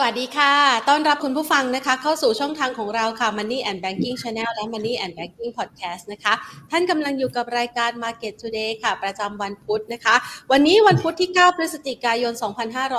[0.00, 0.54] สวัสดีค่ะ
[0.88, 6.34] ต้อนรับคุณผู้ฟังนะคะ เข้าสู่ช่องทางของเราค่ะ Money and Banking Channel และ Money and Banking Podcast นะคะ
[6.70, 10.14] ท่านกำลังอยู่กับรายการ Market Today ค่ะ ประจำวันพุธนะคะ
[10.50, 12.32] วันนี้วันพุธที่ 9 พฤศจิกายน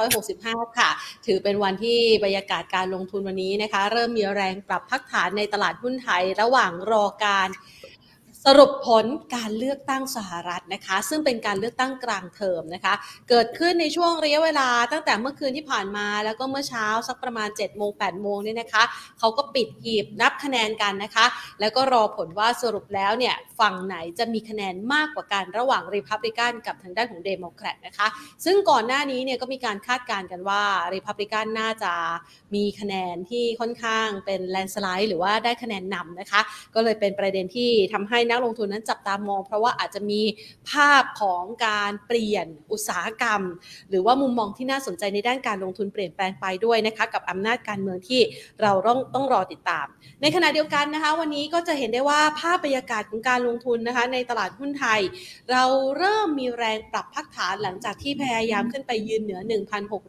[0.06, 0.90] 2565 ค่ะ
[1.26, 7.50] ถือเป็นวันที่บรรยากาศการลงทุนวันนี้นะคะ เริ่มมีแรงปรับพักฐานในตลาดหุ้นไทย ระหว่างรอการ
[8.46, 12.94] สรุปผลการเลือกตั้งสหรัฐนะคะ ซึ่งเป็นการเลือกตั้งกลางเทอมนะคะ
[13.30, 18.84] เกิดขึ้นในช่วงระยะเวลาตั้งแต่เมื่อคืนที่ผ่านมา แล้วก็เมื่อเช้าสักประมาณเจ็ดโมงแปดโมงเนี่ยนะคะ
[19.20, 21.26] เขาก็ปิดหีบนับคะแนนกันนะคะ
[21.60, 28.08] แล้วก็รอผลว่าสรุปแล้วเนี่ยฝั่งไหนจะมีคะแนนมากกว่ากันระหว่างริพับลิกันกับทางด้านของเดโมแครตนะคะ
[28.46, 30.62] ซึ่งก่อนหน้านี้เนี่ยก็มีการคาดการณ์กันว่า
[30.94, 31.94] ริพับลิกันน่าจะ
[32.56, 36.42] มีคะแนนที่ค่อนข้างเป็น landslide หรือว่าได้คะแนนนำนะคะ
[36.76, 40.22] ก็เลยเป็นประเด็นที่ทำให้นักลงทุนนั้นจับตามอง เพราะว่าอาจจะมี
[40.72, 43.42] ภาพของการเปลี่ยนอุตสาหกรรม
[43.90, 48.22] หรือว่ามุมมองที่น่าสนใจในด้านการลงทุนเปลี่ยนแปลงไปด้วยนะคะกับอำนาจการเมืองที่
[48.62, 49.88] เราต้องต้องรอติดตาม
[50.22, 55.02] ในขณะเดียวกันนะคะวันนี้ก็จะเห็นได้ว่าภาพบรรยากาศของการลงทุนนะคะในตลาดหุ้นไทย
[55.52, 55.64] เรา
[55.98, 59.42] เริ่มมีแรงปรับพักฐานหลังจากที่พยายามขึ้นไปยืนเหนือ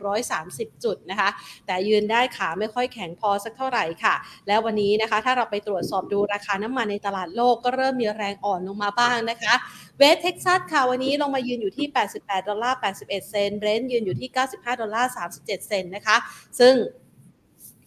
[0.09, 1.28] 1,630 จุดนะคะ
[1.66, 4.14] แต่ยืนได้ขาไม่ค่อยแข็งพอสักเท่าไหร่ค่ะ
[4.48, 9.55] แล้ววันนี้นะคะถ้าเราไปตรวจสอบดูราคาน้ำมันในตลาดโลกก็เริ่มมีแรงอ่อนลงมาบ้างนะคะ
[9.98, 11.86] เวสต์เท็กซัสค่ะวันนี้ลงมายืนอยู่ที่
[12.19, 16.16] 88 ดอลลาร์ 81 เซนต์เบรนท์ยืนอยู่ที่ 95 ดอลลาร์ 37 เซนต์นะคะ
[16.61, 16.75] ซึ่ง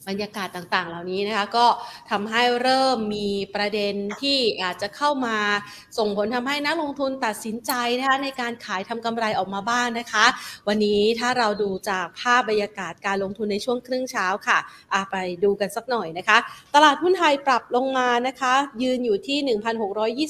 [0.07, 1.65] บรรยากาศต่างๆ เหล่านี้นะคะก็
[2.11, 5.37] ทำให้เริ่มมีประเด็นที่อาจจะเข้ามา
[5.97, 10.25] ส่งผลทำให้นักลงทุนตัดสินใจนะคะในการขายทำกำไรออกมาบ้างนะคะ
[10.67, 14.57] วันนี้ถ้าเราดูจากภาพบรรยากาศการลงทุนในช่วงครึ่งเช้าค่ะ
[15.11, 16.38] ไปดูกันสักหน่อยนะคะ
[16.75, 19.38] ตลาดหุ้นไทยปรับลงมานะคะ ยืนอยู่ที่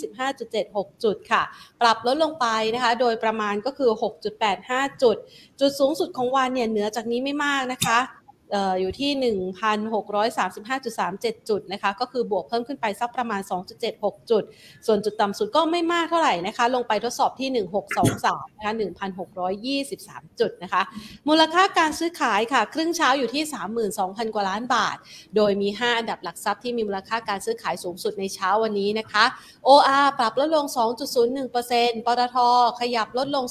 [0.05, 1.41] 1,625.76 จุดค่ะ
[1.81, 3.91] ปรับลดลงไปนะคะ โดยประมาณก็คือ
[4.45, 5.17] 6.85 จุด
[5.59, 7.99] จุดสูงสุดของวันเนี่ยเหนือจากนี้ไม่มากนะคะ
[8.79, 9.11] อยู่ที่
[10.71, 13.41] 1,635.37 จุดนะคะ ก็คือบวกเพิ่มขึ้นไปสักประมาณ
[13.85, 14.43] 2.76 จุด
[14.87, 17.49] ส่วนจุดต่ำสุดก็ไม่มากเท่าไหร่นะคะ ลงไปทดสอบที่
[18.03, 18.73] 1623 นะคะ
[19.55, 20.81] 1,623 จุดนะคะ
[21.27, 23.43] มูลค่าการซื้อขายค่ะ ครึ่งเช้าอยู่ที่
[23.89, 24.97] 32,000 กว่าล้านบาท
[25.36, 29.25] โดยมี 5 อันดับหลักทรัพย์ที่มีมูลค่าการซื้อขายสูงสุดในเช้าวันนี้นะคะ
[29.67, 30.65] OR ปรับลดลง
[31.36, 32.37] 2.01%ปตท
[32.80, 33.45] ขยับลดลง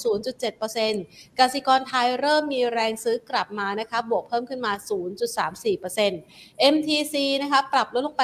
[0.66, 8.22] 0.7%กสิกรไทยเริ่มมีแรงซื้อกลับมานะคะ บวกเพิ่มขึ้นมา0.34% MTC นะคะปรับลดลงไป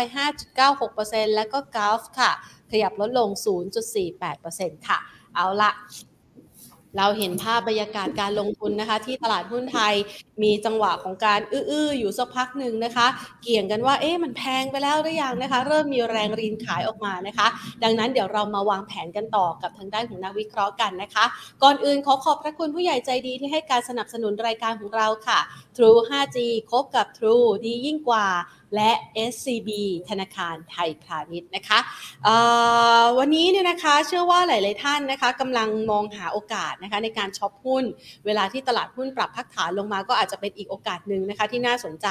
[0.66, 2.30] 5.96%แล้วก็ Gulf ค่ะ
[2.70, 3.28] ขยับลดลง
[4.08, 4.98] 0.48%ค่ะ
[5.34, 5.70] เอาละ
[6.98, 9.94] เราเห็นภาพบรรยากาศการลงทุนนะคะ ที่ตลาดหุ้นไทย
[10.42, 13.06] มีจังหวะของการอื้อๆอยู่สักพักหนึ่งนะคะ
[13.42, 17.46] เกี่ยงกันว่าเอ๊ะมันแพงไปแล้วหรือยังนะคะ เริ่มมีแรงรินขายออกมานะคะ
[17.82, 21.24] ดังนั้นเดี๋ยวเรามาวางแผนกันต่อกับทางด้านของนักวิเคราะห์กันนะคะ
[21.62, 25.40] ก่อนอื่นขอขอบพระคุณผู้ใหญ่ใจดีที่ให้การสนับสนุนรายการของเราค่ะ
[25.76, 26.38] True 5G
[26.70, 28.26] คบกับ True ดียิ่งกว่า
[28.74, 28.90] และ
[29.30, 29.70] SCB
[30.08, 31.78] ธนาคารไทยพาณิชย์นะคะ
[33.18, 37.84] วันนี้เนี่ยนะคะเชื่อว่าหลาย ๆ ท่านนะคะกำลังมองหาโอกาสนะคะในการช็อปหุ้น
[38.26, 42.08] เวลาที่ตลาดหุ้นปรับพักฐานลงมาก็อาจจะเป็นอีกโอกาสหนึ่งนะคะที่น่าสนใจ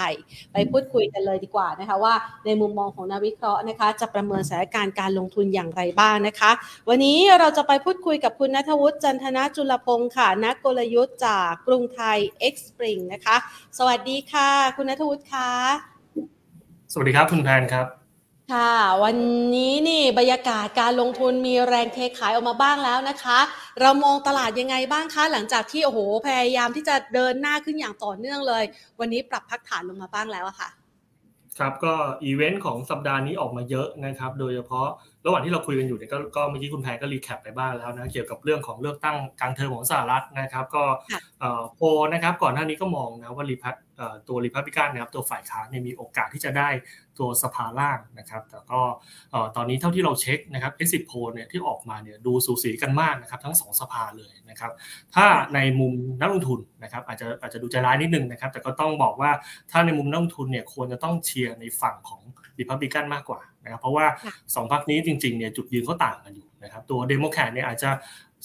[0.54, 2.14] ไปพูดคุยกันเลยดีกว่านะคะว่า
[2.46, 6.52] ในมุมมองของนักวิเคราะห์นะคะ จะประเมินสถานการณ์การลงทุนอย่างไรบ้างนะคะ
[6.90, 12.18] วันนี้เราจะไปพูดคุยกับคุณนัทวุฒิจันทนาจุลพงศ์ค่ะนักกลยุทธ์จากกรุงไทย
[12.52, 13.36] X Spring นะคะ
[13.78, 15.97] สวัสดีค่ะ คุณนัทวุฒิค่ะ
[17.00, 17.88] วัสดีครับคุณแพนครับ
[18.54, 19.16] ค่ะ วัน
[19.56, 23.40] นี้นี่บรรยากาศการลงทุนมีแรงเทขายออกมาบ้างแล้วนะคะ
[23.82, 28.64] เรามองตลาดยังไงบ้างคะหลังจากที่โอ้โหพยายามที่จะเดินหน้าขึ้นอย่างต่อเนื่องเลย
[29.00, 30.70] วันนี้ปรับพักฐานลงมาบ้างแล้วอะค่ะ
[31.58, 31.94] ครับก็
[32.24, 34.88] อีเวนต์ของสัปดาห์นี้ออกมาเยอะนะครับ โดยเฉพาะ
[35.28, 40.84] ระหว่างที่เราคุยกันอยู่เนี่ยก็เมื่อกี้คุณแพรก็ recap ไปบ้างแล้วนะเกี่ยวกับเรื่องของเลือกตั้งกลางเทอมของสหรัฐนะครับ ก็
[41.76, 41.82] โพล
[42.14, 43.72] นะครับก่อนหน้านี้ก็มองนะว่ารีพั
[44.28, 46.70] ตัวรีพับลิกันนะครับตัวฝ่ายค้านเนี่ยมีโอกาสที่จะได้
[47.20, 48.82] ตัวสภาล่างนะครับ แต่ก็
[49.56, 54.72] ตอนนี้เท่าที่เราเช็คนะครับ exit poll เนี่ยที่ออกมาเนี่ยดูสูสีกันมากนะครับทั้งสองสภาเลยนะครับ
[55.16, 59.32] ถ้าในมุมนักลงทุนนะครับอาจจะอาจจะดูใจร้ายนิดนึงนะครับ แต่ก็ต้องบอกว่า
[59.72, 62.22] ถ้าในมุมนักลงทุนเนี่ยควรจะต้องเชียร์ในฝั่งของ
[62.60, 64.06] รีพับลิกันมากกว่า นะครับเพราะว่า
[64.40, 67.92] 2พรรคนี้จริงๆเนี่ยจุดยืนเขาต่างกันอยู่นะครับตัวเดโมแครตเนี่ยอาจจะ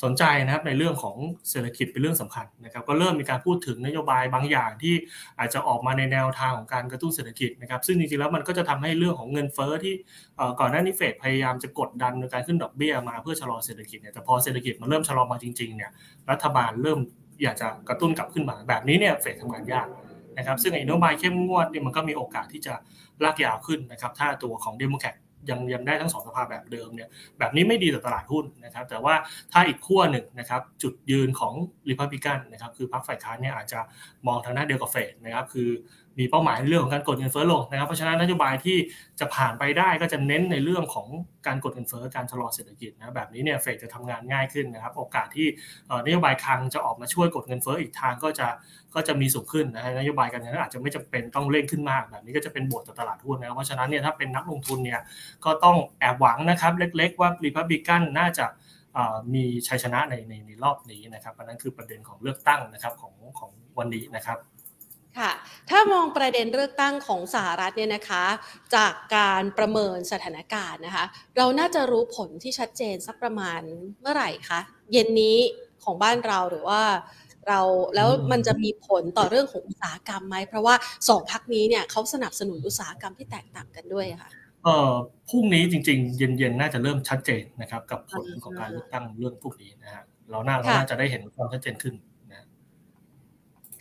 [0.02, 1.16] สนใจนะครับในเรื่องของ
[1.50, 4.94] เศรษฐกิจเป็นเรื่องสำคัญนะครับก็เริ่มมีการพูดถึงนโยบายบางอย่างที่
[5.38, 9.94] อาจจะออกมาในแนวทางของการกระตุ้นเศรษฐกิจนะครับซึ่งจริงๆแล้วมันก็จะทำให้เรื่องของเงินเฟ้อที่
[10.60, 15.90] ก่อนหน้านี้เฟดพยายามจะกดดันในการขึ้นดอกเบี้ยมาเพื่อชะลอเศรษฐกิจเนี่ยแต่พอเศรษฐกิจมันเริ่มชะลอมาจริงๆเนี่ย
[16.30, 16.98] รัฐบาลเริ่ม
[17.42, 19.86] อยากจะกระตุ้นกลับขึ้นมาแบบนี้เนี่ยเฟดทำงานยาก
[20.38, 22.74] นะครับซึ่งไอ้นโยบายเข้มงวดเนี่ยมันก็มีโอกาสที่จะ
[23.24, 25.16] ลากยาวขึ้นนะครับถ้าตัวของเดโมแครต
[25.50, 27.08] ยังยังได้ทั้งสองสภาแบบเดิมเนี่ย
[27.38, 29.14] แบบนี้ไม่ดีต่อตลาดหุ้นนะครับแต่ว่า
[29.52, 31.54] ถ้าอีกขั้วหนึ่งนะครับจุดยืนของ
[31.90, 33.80] ริพับลิกันนะครับคือพรรคฝ่ายค้านเนี่ยอาจจะ
[34.26, 35.68] มองทางหน้าเดียวกับเฟดนะครับคือ
[36.18, 38.76] มีเป้าหมายในเรื่องของการกดเงินเฟ้อลงนะครับ เพราะฉะนั้นนโยบายที่
[39.20, 41.08] จะผ่านไปได้ก็จะเน้นในเรื่องของ
[41.46, 45.46] การกดเงินเฟ้อการชะลอเศรษฐกิจนะแบบนี้เนี่ยเฟดจะทำงานง่ายขึ้นนะครับ โอกาสที่
[46.06, 48.48] นโยบายคลังจะออกมาช่วยกดเงินเฟ้ออีกทางก็จะ
[48.94, 55.00] ก็จะมีสูงขึ้นนะนโยบายการเงินอาจจะไม่จำเป็นต้องเร่งขึ้นมากแบบนี้ก็จะเป็นบวกต่อตลาดหุ้นนะครับเพราะฉะนั้นเนี่ยถ้าเป็นนักลงทุนเนี่ย
[55.44, 58.46] ก็ต้องแอบหวังนะครับเล็ก ๆ ว่ารีพับบิกันน่าจะ
[59.34, 64.38] มีชัยชนะในในในรอบนี้นะครับอันนั้นคือประเด็นของเลือกตั้งนะครับของของวันนี้นะครับ
[65.18, 65.30] ค่ะ
[65.70, 68.24] ถ้ามองประเด็นเลือกตั้งของสหรัฐเนี่ยนะคะ
[68.76, 71.04] จากการประเมินสถานการณ์นะคะ
[71.36, 73.60] เราน่าจะรู้ผลที่ชัดเจนสักประมาณ
[74.00, 74.60] เมื่อไหร่คะ
[74.92, 75.36] เย็นนี้
[75.84, 76.82] ของบ้านเราหรือว่า
[77.48, 77.60] เรา
[77.94, 80.74] แล้วมันจะมีผลต่อเรื่องของอุตสาหกรรมไหม เพราะว่า
[81.08, 84.30] สองพักนี้เนี่ยเขาสนับสนุนอุตสาหกรรมที่แตกต่างกันด้วยค่ะ
[84.64, 84.92] เอ่อ
[85.28, 91.94] พรุ่งนี้จริง ๆ เย็นๆน่าจะเริ่มชัดเจนนะครับ กับผลของการเลือกตั้งเรื่องพวกนี้นะฮะเราน่าเราน่าจะได้เห็นความชัดเจนขึ้น
[92.30, 92.46] นะ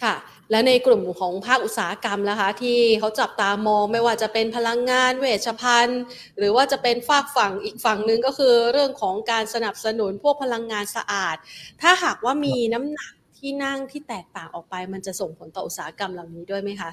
[0.04, 0.16] ค่ะ
[0.52, 6.02] และในกลุ่มของภาคอุตสาหกรรมนะคะ ที่เขาจับตามองไม่ว่าจะเป็นพลังงานเวชภัณฑ์
[6.38, 11.36] หรือว่าจะเป็นฝากฝั่งอีกฝั่งหนึ่งก็คือเรื่องของการสนับสนุนพวกพลังงานสะอาด
[11.82, 16.92] ถ้าหากว่ามีน้ำหนักที่นั่งที่แตกต่างออกไป มันจะส่งผลต่ออุตสาหกรรมเหล่านี้ด้วยไหมคะ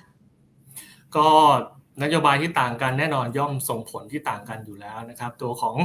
[1.17, 1.29] ก็
[2.03, 5.77] นโยบายที่ต่างกันแน่นอนย่อมส่งผลที่ต่างกันอยู่แล้วนะครับ ตัวของ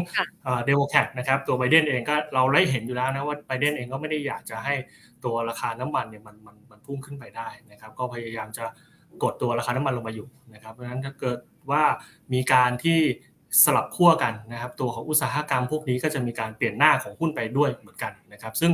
[0.44, 4.74] เดโมแครตนะครับ ตัวไบเดนเองก็เราได้เห็นอยู่แล้วนะว่าไบเดนเองก็ไม่ได้อยากจะให้
[5.26, 8.66] ตัวราคาน้ำมันเนี่ยมันมันมันพุ่งขึ้นไปได้นะครับ ก็พยายามจะ
[9.24, 11.38] กดตัวราคาน้ำมันลงมาอยู่นะครับ เพราะฉะนั้นถ้าเกิด
[11.72, 11.84] ว่า
[12.34, 13.00] มีการที่
[13.64, 18.72] สลับขั้วกันนะครับ ตัวของอุตสาหกรรมพวกนี้ก็จะมีการเปลี่ยนหน้าของหุ้นไปด้วยเหมือนกันนะครับ ซึ่ง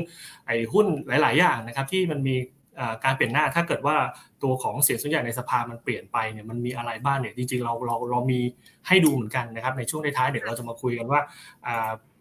[0.47, 2.35] ไอ้หุ้นหลาย ๆ อย่างนะครับที่มันมี
[3.03, 3.95] การเปลี่ยนหน้าถ้าเกิดว่า
[4.43, 8.39] ตัวของเสียงส่วนใหญ่ในสภามันเปลี่ยนไปเนี่ยมันมีอะไรบ้างเนี่ยจริงๆเราเราเรามี
[8.87, 11.21] ให้ดูเหมือนกันนะครับในช่วงท้ายเดี๋ยวเราจะมาคุยกันว่า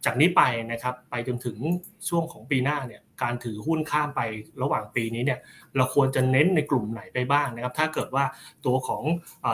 [0.04, 0.42] จากนี้ไป
[0.72, 1.56] นะครับไปจนถึง
[2.08, 4.20] ช่วงของปีหน้าเนี่ยการถือหุ้นข้ามไป
[4.62, 5.38] ระหว่างปีนี้เนี่ย
[5.76, 8.24] เราควรจะเน้นในกลุ่มไหนไปบ้างนะครับ ถ้าเกิดว่า
[8.66, 9.02] ตัวของ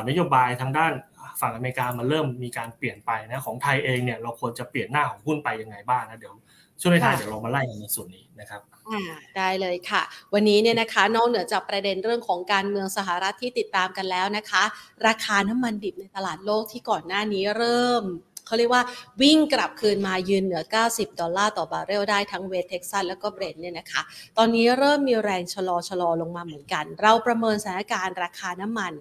[0.09, 0.93] นโยบายทางด้าน
[1.41, 6.35] ฝั่งอเมริกามันเริ่มมีการเปลี่ยนไปนะของไทยเองเนี่ยเราควรจะเปลี่ยนหน้าของหุ้นไปยังไงบ้างนะเดี๋ยว
[6.81, 9.03] ช่วงท้ายเดี๋ยวเรามาไล่ในส่วนนี้นะครับอ่า
[9.37, 10.03] ได้เลยค่ะ
[10.35, 14.65] วันนี้เนี่ยนะคะนอกเหนือจากประเด็นเรื่องของการเมืองสหรัฐที่ติดตามกันแล้วนะคะ
[15.07, 18.05] ราคาน้ำมันดิบในตลาดโลกที่ก่อนหน้านี้เริ่ม
[18.47, 18.83] เขาเรียกว่า
[19.23, 24.03] วิ่งกลับคืนมายืนเหนือ 90 ดอลลาร์ต่อบาร์เรลได้ทั้งเวสต์เท็กซัสแล้วก็เบรนท์เนี่ยนะคะ
[24.39, 28.93] ตอนนี้เริ่มมีแรงชะลอชะลอลงมาเหมือนกัน เราประเมินสถานการณ์ราคาน้ำมัน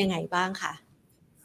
[0.00, 0.72] ยังไงบ้างคะ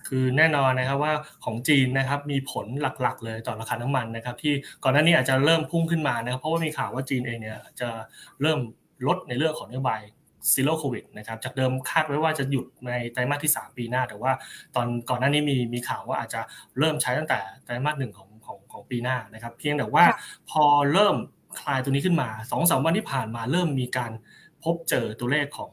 [0.07, 1.13] คือแน่นอนนะครับว่า
[1.45, 4.53] ของจีนนะครับมีผลหลักๆ เลยต่อราคาน้ำมันนะครับที่
[4.83, 7.89] ก่อนหน้านี้อาจจะเริ่มพุ่งขึ้นมานะครับเพราะว่ามีข่าวว่าจีนเองเนี่ยจะ
[8.41, 8.59] เริ่ม
[9.07, 10.01] ลดในเรื่องของนโยบาย
[10.53, 14.31] Zero COVID นะครับจากเดิมคาดไว้ว่าจะหยุดในไตรมาสที่ 3 ปีหน้า แต่ว่า
[14.75, 16.41] ตอนก่อนหน้านี้มีมีข่าวว่าอาจจะ
[16.79, 20.05] เริ่มใช้ตั้งแต่ไตรมาสหนึ่งของของของปีหน้านะครับเพียงแต่ว่า
[20.49, 20.63] พอ
[20.93, 21.15] เริ่ม
[21.59, 24.11] คลายตัวนี้ขึ้นมา2-3วันที่ผ่านมาเริ่มมีการ
[24.63, 25.71] พบเจอตัวเลขของ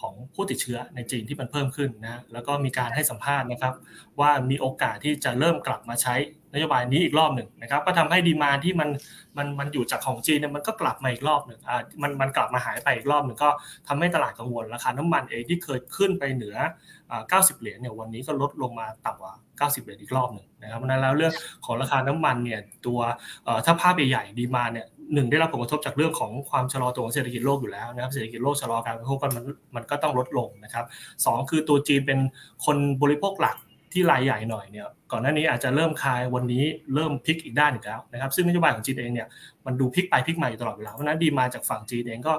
[0.00, 3.74] ของผู้ติดเชื้อในจีนที่มันเพิ่มขึ้นนะแล้วก็มีการให้สัมภาษณ์นะครับ
[4.20, 6.14] ว่ามีโอกาสที่จะเริ่มกลับมาใช้
[6.54, 8.88] นโยบายนี้อีกรอบหนึ่งนะครับ ก็ทำให้ demand ที่มัน
[9.36, 13.50] มันมันอยู่จากของจีนเนี่ยมันก็กลับมาอีกรอบหนึ่งอ่ามันมันกลับมาหายไปอีกรอบหนึ่งก็
[13.88, 16.56] ทำให้ตลาดกังวลราคาน้ำมันเองที่เคยขึ้นไปเหนือ
[17.08, 21.32] 90 เหรียญเนี่ยวันนี้ก็ลดลงมาต่ำกว่า 90 เหรียญอีกรอบหนึ่งนะครับนั้นแล้วเรื่อง
[21.64, 23.00] ของราคาน้ำมันเนี่ยตัว
[23.64, 29.32] ถ้าภาพใหญ่ๆดีมาเนี่ย หนึ่งได้รับผลกระทบจากเรื่องของความชะลอตัวของเศรษฐกิจโลกอยู่แล้วนะครับเศรษฐกิจโลกชะลอการบริโภคมัน
[29.76, 30.84] มันก็ต้องลดลงนะครับ
[31.24, 32.18] สองคือตัวจีนเป็น
[32.64, 33.56] คนบริโภคหลัก
[33.92, 39.28] ที่รายใหญ่หน่อยเนี่ยก่อนหน้านี้อาจจะเริ่มคลายวันนี้เริ่มพลิกอีกด้านอีกแล้วนะครับซึ่งนโยบายของจีนเองเนี่ย
[39.66, 42.34] มันดูพลิกไปพลิกมาอยู่ตลอดเวลาเพราะนั้น demand จากฝั่งจีนเองก็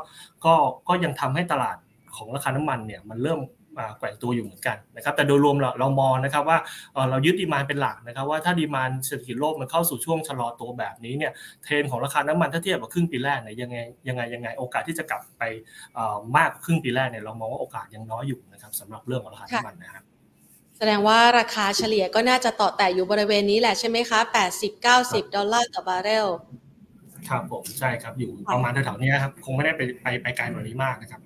[0.46, 0.53] ก็
[0.88, 1.77] ก็ยังทำให้ตลาด
[2.15, 3.39] ของราคาน้ำมันเนี่ยมันเริ่ม
[3.98, 6.57] แกว่งตัวอยู่เหมือนกันนะครับแต่โดยรวมเราเรามองนะครับว่า
[7.09, 11.31] เรายึด demand เป็นหลักนะครับว่าถ้า demand เศรษฐกิจโลกมันเข้าสู่ช่วงชะลอตัวแบบนี้เนี่ย
[11.63, 15.43] เทรนของราคาน้ำมันถ้าเทียบกับครึ่งปีแรกเนี่ยยังไงยังไงยังไงโอกาสที่จะกลับไป
[16.38, 20.03] มากครึ่งปีแรกเนี่ยเรามองว่าโอกาสยังน้อยอยู่นะครับสำหรับเรื่องของราคาน้ำมันนะครับ
[20.77, 24.19] แสดงว่าราคาเฉลี่ยก็น่าจะต่อแต่อยู่บริเวณนี้แหละใช่ไหมคะ
[24.77, 26.27] 80-90 ดอลลาร์ต่อบาร์เรล
[27.29, 31.21] ครับผม ใช่ครับ อยู่ประมาณแถวๆนี้ครับ คงไม่ได้ไปไปไปไกลกว่านี้มากนะครับ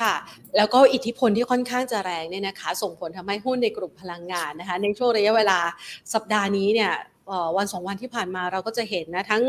[0.00, 0.14] ค่ะ
[0.56, 5.58] แล้วก็อิทธิพลที่ค่อนข้างจะแรงเนี่ยนะคะ ส่งผลทำให้หุ้นในกลุ่มพลังงานนะคะ ในช่วงระยะเวลา
[6.14, 6.92] สัปดาห์นี้เนี่ย
[7.56, 9.44] วันสองวันที่ผ่านมาเราก็จะเห็นนะ ทั้ง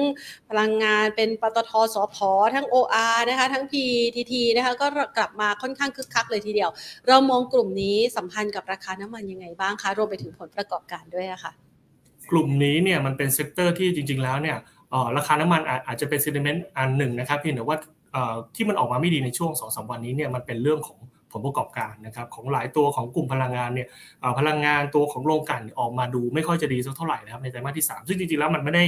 [0.49, 2.17] พลังงานเป็นปตทสพ
[2.55, 6.69] ทั้ง OR นะคะ ทั้ง PTT นะคะก็กลับมาค่อนข้างคึกคักเลยทีเดียว
[7.07, 11.51] เรามองกลุ่มนี้สัมพันธ์กับราคาน้ำมันยังไงบ้างคะ รวมไปถึงผลประกอบการด้วยนะคะ
[12.31, 14.57] กลุ่มนี้เนี่ยมันเป็น sector ที่จริง ๆ แล้วเนี่ย
[15.17, 17.77] ราคาน้ำมันอาจจะเป็น sentiment อันหนึ่งนะครับเพียงแต่ว่า
[18.55, 20.99] ที่มันออกมาไม่ดีในช่วง2-3วันนี้เนี่ยมันเป็นเรื่องของ
[21.35, 23.87] ผลประกอบการนะครับของหลายตัวของกลุ่มพลังงานเนี่ย
[24.39, 28.83] พลังงานตัวของโรงกลั่นออกมาดูไม่ค่อยจะดีสักเท่าไหร่นะครับในไตรมาสที่ 3 ซึ่งจริงๆแล้วมันไม่ได้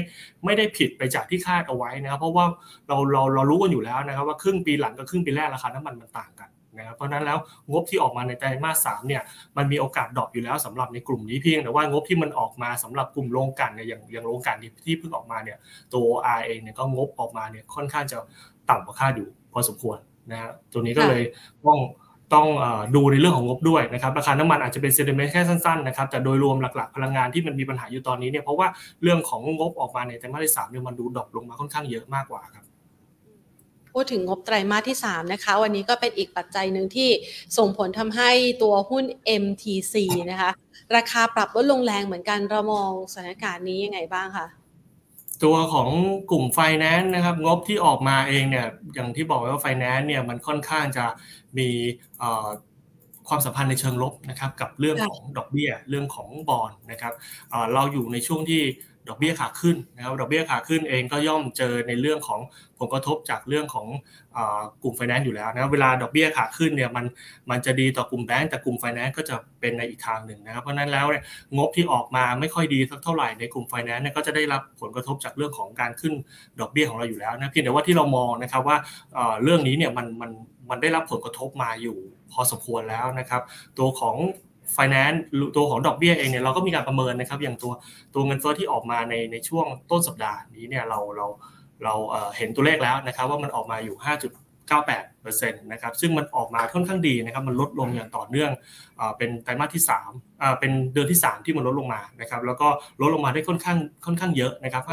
[0.45, 2.45] ไม่ได้ผิดไปจากที่คาดเอาไว้นะครับเพราะว่า
[2.87, 7.37] เราเราเรารู้กันอยู่แล้วนะครับว่าครึ่งปีหลังกับครึ่งปีแรกราคาน้ำมันมันต่างกันนะครับเพราะนั้นแล้ว
[7.71, 9.21] งบที่ออกมาในไตรมาสสามเนี่ย
[9.57, 15.57] มันมีโอกาสดรอปอยู่แล้วสำหรับในกลุ่มนี้เพียงแต่ว่างบที่มันออกมาสำหรับกลุ่มโรงกลั่นเนี่ยอย่างอย่างโรงกลั่นที่เพิ่งออกมาเนี่ย
[15.93, 18.17] ตัว R เองเนี่ยก็งบออกมาเนี่ยค่อนข้างจะ
[18.69, 19.97] ต่ำกว่าคาดอยู่พอสมควร
[20.31, 21.21] นะฮะตัวนี้ก็เลย
[21.65, 21.79] ต้อง
[22.33, 22.47] ต้อง
[22.95, 28.67] ดูในเรื่องของงบด้วยนะครับราคาน้ำมันอาจจะเป็นเซนิเมนต์แค่สั้นๆนะครับแต่โดยรวมหลักๆ พลังงานที่มันมีปัญหาอยู่ตอนนี้เนี่ยเพราะว่า
[29.03, 32.65] เรื่องของงบออกมาในไตรมาสที่สามเนี่ยมันดู drop ลงมาค่อนข้างเยอะมากกว่าครับ
[33.93, 37.09] พูดถึงงบไตรมาสที่ 3 นะคะ วันนี้ก็เป็นอีกปัจจัยหนึ่งที่
[37.57, 38.31] ส่งผลทำให้
[38.63, 39.05] ตัวหุ้น
[39.43, 39.95] MTC
[40.31, 40.51] นะคะ
[40.95, 44.47] ราคาปรับลดลงแรงเหมือนกันเรามองสถานการณ์นี้ยังไงบ้างคะ
[45.43, 45.89] ตัวของ
[46.31, 51.05] กลุ่มไฟแนนซ์นะครับงบที่ออกมาเองเนี่ยอย่างที่บอกไว้ว่าไฟแนนซ์เนี่ยมันค่อนข้างจะ
[51.57, 51.69] มี
[53.27, 57.13] ความสัมพันธ์ในเชิงลบนะครับกับเรื่องของดอกเบี้ยเรื่องของบอลนะครับ
[57.73, 58.61] เราอยู่ในช่วงที่
[59.09, 62.39] ดอกเบี้ยขาขึ้นนะครับดอกเบี้ยขาขึ้นเองก็ย่อมเจอในเรื่องของ
[62.79, 63.87] ผลกระทบจากเรื่องของ
[64.83, 67.05] กลุ่มไฟแนนซ์อยู่แล้วนะเวลาดอกเบี้ยขาขึ้นเนี่ยมัน
[67.49, 71.23] มันจะดีต่อกลุ่มแบงก์แต่กลุ่มไฟแนนซ์ก็จะเป็นในอีกทางหนึ่งนะครับเพราะนั้นแล้วเนี่ย
[71.57, 76.13] งบที่ออกมาไม่ค่อยดีสักเท่าไหร่ในกลุ่มไฟแนนซ์เนี่ยก็จะได้รับผลกระทบจากเรื่องของการขึ้น
[76.59, 78.77] ดอกเบี้ยของเราอยู่แล้วนะเพียงแต่ว่าที่เรามองนะครับว่า
[79.43, 80.31] เรื่องนี้เนี่ยมันมัน
[80.69, 81.97] มันได้รับผลกระทบมาอยู่
[82.31, 83.41] พอสมควรแล้วนะครับ
[83.77, 84.15] ตัวของ
[84.73, 85.21] ไฟแนนซ์
[85.55, 87.73] ตัวของดอกเบี้ยเองเนี่ยเราก็มีการประเมินนะครับ อย่างตัว
[88.13, 91.27] ตัวเงินเฟ้อที่ออกมาในในช่วงต้นสัปดาห์นี้เนี่ยเราเรา
[91.83, 91.93] เรา
[92.37, 98.51] เห็นตัวเลขแล้วนะครับ ว่ามันออกมาอยู่ 5.98%นะครับซึ่งมันออกมาค่อนข้างดีนะครับมันลดลงอย่างต่อเนื่อง
[99.17, 99.83] เป็นไตรมาสที่
[100.17, 102.67] 3เป็นเดือนที่ 3 ที่มันลดลงมานะครับแล้วก็
[103.01, 104.83] ลดลงมาได้ค่อนข้างค่อนข้างเยอะนะครับ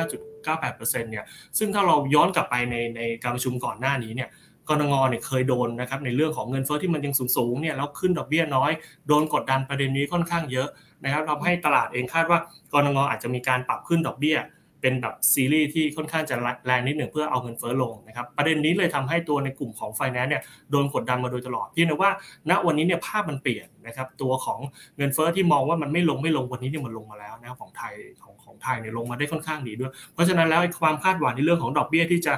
[0.46, 1.24] 5.98%เนี่ย
[1.58, 4.28] ซึ่งถ้าเราย้อนกลับไปในในการประชุมก่อนหน้านี้เนี่ย
[4.70, 8.70] กรงงเนี่ยเคยโดนนะครับในเรื่องของเงินเฟ้อที่มันยังสูงๆเนี่ยแล้วขึ้นดอกเบี้ยน้อย
[9.08, 10.68] โดนกดดันประเด็นนี้ค่อนข้างเยอะ
[11.04, 12.38] นะครับทำให้ตลาดเองคาดว่า
[12.72, 14.36] กรงงอาจจะมีการปรับขึ้นดอกเบี้ย
[14.80, 22.10] เป็นแบบซีรีส์ที่ค่อนข้างจะแรงนิดหนึ่งเพื่อเอาเงินเฟ้อลงนะครับประเด็นนี้เลยทำให้ตัวในกลุ่มของไฟแนนซ์เนี่ยโดนกดดันมาโดยตลอดเพียงแต่ว่า
[22.50, 24.60] ณวันนี้เนี่ยภาพมันเปลี่ยนนะครับตัวของ
[24.96, 32.32] เงินเฟ้อที่มองว่ามันไม่ลงไม่ลงวันนี้เนี่ยมันลงมาแล้วนะของไทยของของไทยเนี่ยลงมาได้ค่อนข้างดีด้วย เพราะฉะนั้นแล้วความคาดหวังในเรื่องของดอกเบี้ยที่จะ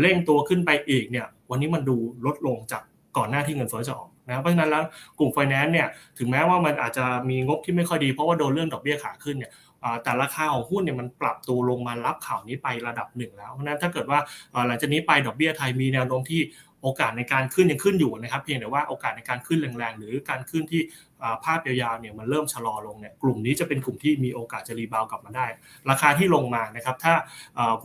[0.00, 2.82] เร่งตัวขึ้นไปอีกเนี่ยวันนี้มันดูลดลงจาก
[3.16, 4.84] ก่อนหน้าที่เงินเฟ้อจะออก นะเพราะฉะนั้นแล้ว
[5.18, 9.52] กลุ่มไฟแนนซ์เนี่ยถึงแม้ว่ามันอาจจะมีงบที่ไม่ค่อยดีเพราะว่าโดนเรื่องดอกเบี้ยขาขึ้นเนี่ย
[10.02, 14.18] แต่ราคาของหุ้นเนี่ยมันปรับตัวลงมารับข่าวนี้ไประดับหนึ่งแล้วเพราะนั้นถ้าเกิดว่า
[14.66, 16.40] หลังจากนี้ไปดอกเบี้ยไทยมีแนวโน้มที่
[16.82, 20.80] โอกาสในการขึ้นยังขึ้นอยู่นะครับ เพียงแต่ว่าโอกาสในการขึ้นแรงๆ หรือการขึ้นที่
[21.44, 25.46] ภาพยาวๆเนี่ยมันเริ่มชะลอลงเนี่ยกลุ่มนี้จะเป็นกลุ่มที่มีโอกาสจะรีบาวกลับมาได้
[25.90, 27.14] ราคาที่ลงมานะครับถ้า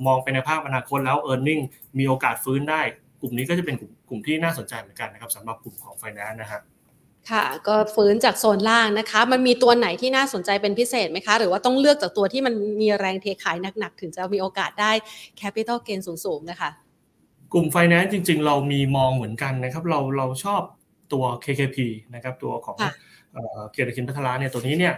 [0.07, 1.63] มองไปในภาพอนาคตแล้ว e a r n i n g
[1.97, 2.81] มีโอกาสฟื้นได้
[3.21, 3.75] กลุ่มนี้ก็จะเป็น
[4.09, 6.61] กลุ่มที่น่าสนใจเหมือนกันนะครับสำหรับกลุ่มของไฟแนนซ์นะครับ
[7.31, 14.91] ค่ะ ก็ฟื้นจากโซนล่างนะคะ มันมีตัวไหนที่น่าสนใจเป็นพิเศษไหมคะ หรือว่าต้องเลือกจากตัวที่มันมีแรงเทขายหนักๆ ถึงจะมีโอกาสได้
[15.37, 16.69] capital gain สูงๆนะคะ
[17.53, 20.61] กลุ่มไฟแนนซ์จริงๆ เรามีมองเหมือนกันนะครับ เราเราชอบ
[21.13, 21.77] ตัว KKP
[22.15, 22.77] นะครับ ตัวของ
[23.71, 24.93] เกียรตินาคินภัทรเนี่ยตัวนี้เนี่ย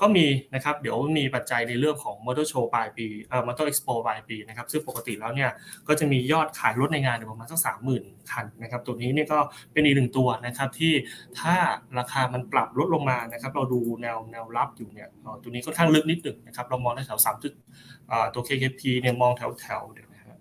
[0.00, 5.50] ก็มีนะครับเดี๋ยวมีปัจจัยในเรื่องของ motor show ปลายปีเอ่อ Motor Expo ปลายปีนะครับซึ่งปกติแล้วเนี่ย
[5.88, 9.38] ก็จะมียอดขายรถในงานประมาณสักสามหมื่นคันนะครับตัวนี้เนี่ยก็
[9.72, 10.92] เป็นอีกหนึ่งตัวนะครับที่
[11.40, 11.54] ถ้า
[11.98, 15.08] ราคามันปรับลดลงมานะครับเราดูแนวแนวรับอยู่เนี่ย
[15.42, 17.52] ตัวนี้ค่อนข้างลึกนิดหนึ่งนะครับเรามองในแถวสามจุด
[18.34, 20.38] ตัว KKP เนี่ยมองแถวแถวเดี๋ยวนะฮะ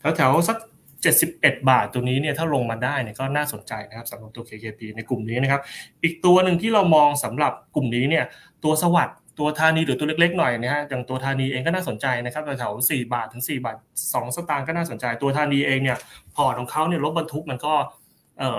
[0.00, 0.56] แถวแถวสัก
[1.02, 5.60] 71 บาทตัวนี้เนี่ยถ้าลงมาได้เนี่ยก็น่าสนใจนะครับสำหรับตัว KKP ในกลุ่มนี้นะครับ
[6.02, 8.24] อีกตัวหนึ่งที่เรามองสำหรับกลุ่มนี้เนี่ย
[8.64, 15.98] ตัวสวัสด์ตัวธานีหรือตัวเล็กๆหน่อยนะฮะอย่างตัวธานีเองก็น่าสนใจนะครับแถว4บาทถึง4บาท2สตางค์ก็น่าสนใจ ตัวธานีเองเนี่ย
[16.36, 17.74] พอร์ตของเขาเนี่ยรถบรรทุกมันก็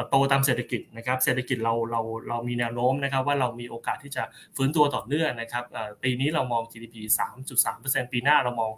[0.10, 4.24] โตตามเศรษฐกิจนะครับเศรษฐกิจเราเราเรามีแนวโน้มนะครับว่าเรามีโอกาสที่จะ
[4.56, 5.64] ฟื้นตัวต่อเนื่องนะครับ
[6.04, 6.96] ปีนี้เรามอง GDP
[7.60, 8.72] 3.3%ปีหน้าเรามอง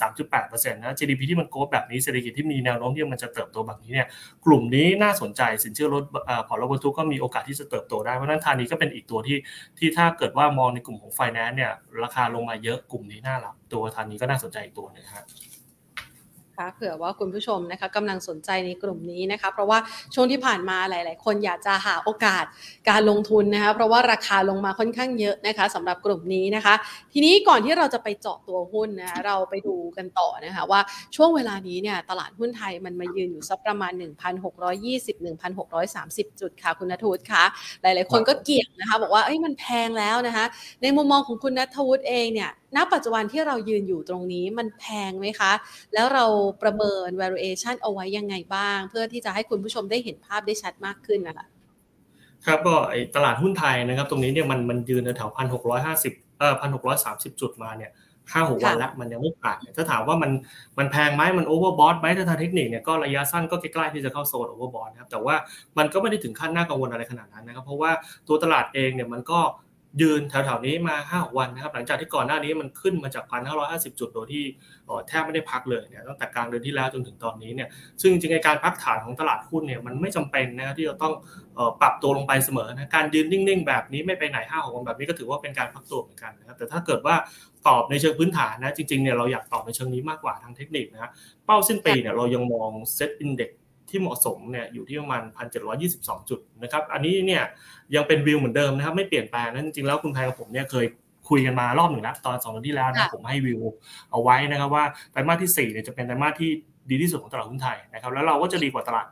[0.00, 4.06] 3.8%นะ GDP ที่มันโกลแบบนี้เศรษฐกิจที่มีแนวโน้มที่มันจะเติบโตแบบนี้เนี่ย
[4.44, 6.04] กลุ่มนี้น่าสนใจสินเชื่อรถ
[6.48, 9.38] พอรถบรรทุกก็มีโอกาสที่จะเติบโตได้เพราะนั้นทานี้ก็เป็นอีกตัวที่
[9.78, 15.26] ที่ถ้าเกิดว่ามองในกลุ่มของไฟแนนซ์เนี่ยราคาลงมาเยอะกลุ่มนี้น่ารับตัวทานี้ก็น่าสนใจอีกตัวนึงครับ
[16.56, 19.78] คะเผื่อว่าคุณผู้ชมนะคะกำลังสนใจในกลุ่มนี้นะคะ เพราะว่า
[20.14, 22.44] ช่วงที่ผ่านมาหลาย ๆ คนอยากจะหาโอกาส
[22.90, 26.74] การลงทุนนะคะเพราะว่าราคาลงมาค่อนข้างเยอะนะคะสำหรับกลุ่มนี้นะคะ
[27.12, 30.80] ทีนี้ก่อนที่เราจะไปเจาะตัวหุ้นนะคะเราไปดูกันต่อนะคะว่า
[31.16, 37.44] ช่วงเวลานี้เนี่ยตลาดหุ้นไทยมันมายืนอยู่สักประมาณ 1,620-1,630 จุดค่ะคุณนัทวุฒิคะ
[37.82, 40.44] หลาย ๆ คนก็เกี่ยงนะคะบอกว่าเอ้ยมันแพงแล้วนะคะ
[40.82, 45.52] ในมุมมองของคุณนัทวุฒิเองเนี่ย ณปัจจุบันที่เรายืนอยู่ตรงนี้มันแพงไหมคะ
[45.94, 46.24] แล้วเรา
[46.62, 51.46] ประเมิน valuation เอาไว้ยังไงบ้าง เพื่อที่จะให้คุณผู้ชมได้เห็นภาพได้ชัดมากขึ้นนะคะ
[52.46, 57.92] ครับก็ไอ้ตลาดหุ้นไทยนะครับ ตรงนี้เนี่ยมันมันยืนแถวพันหกร้อยห้าสิบเอ่อพันหกร้อยสามสิบจุดมาเนี่ย
[58.32, 60.30] ห้าหกวันแล้วมันยังไม่ผ่านถ้าถามว่ามัน
[60.78, 65.34] มันแพงไหมมัน overbought ไหมถ้าทางเทคนิคเนี่ยก็ระยะสั้นก็ใกล้ๆที่จะเข้าโซน overbought นะครับแต่ว่า
[65.78, 67.90] มันก็ไม่ได้ถึงขั้นน่ากังวลอะไรขนาดนั้นนะครับเพราะว่า
[68.28, 69.40] ตัวตลาดเองเนี่ยมันก็
[70.02, 74.44] ยืนแถวๆนี้มาห้าวันนะครับ หลังจากที่ก่อนหน้านี้มันขึ้นมาจากพันห้าร้อยห้าสิบจุดโดยที่
[75.08, 77.68] แทบไม่ได้พักเลยเนี่ยตั้งแต่กลางเดือนที่แล้วจนถึงตอนนี้เนี่ย
[78.00, 81.14] ซึ่งจริงๆการพักฐานของตลาดหุ้นเนี่ยมันไม่จำเป็นนะครับที่จะต้อง
[81.80, 87.14] ปรับตัวลงไปเสมอนะการยืนนิ่งๆ แบบนี้ไม่ไปไหนห้าหกวันแบบนี้ก็ถือว่าเป็นการพักตัวเหมือนกันนะครับแต่ถ้าเกิดว่า
[87.68, 91.10] ตอบในเชิงพื้นฐานนะจริงๆเนี่ยเราอยากตอบในเชิงนี้มากกว่าทางเทคนิคนะ
[91.46, 95.22] เป้าสิ้นปีเนี่ยเรายังมองเซ็ตอินเด็กซ ที่เหมาะสมเนี่ยอยู่ที่ประมาณ
[95.74, 97.42] 1,722 จุดนะครับ อันนี้เนี่ย
[97.94, 100.86] ยังเป็นวิวเหมือนเดิมนะครับไม่เปลี่ยนแปลงนะจริงๆแล้วคุณแพงกับผมเนี่ยเคย
[101.28, 103.60] คุยกันมารอบหนึ่งแล้วตอนสองเดือนที่แล้วนะผมให้วิว
[104.10, 106.50] เอาไว้นะครับว่าไตรมาสที่4เนี่ยจะเป็นไตรมาสที่
[106.90, 109.06] ดีที่สุดของตลาดหุ้นไทยนะครับแล้วเราก็จะดีกว่าตลาด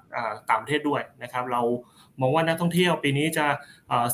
[0.51, 1.63] ต่างประเทศด้วยนะครับเรา
[2.21, 3.47] มองว่านักท่องเที่ยวปีนี้จะ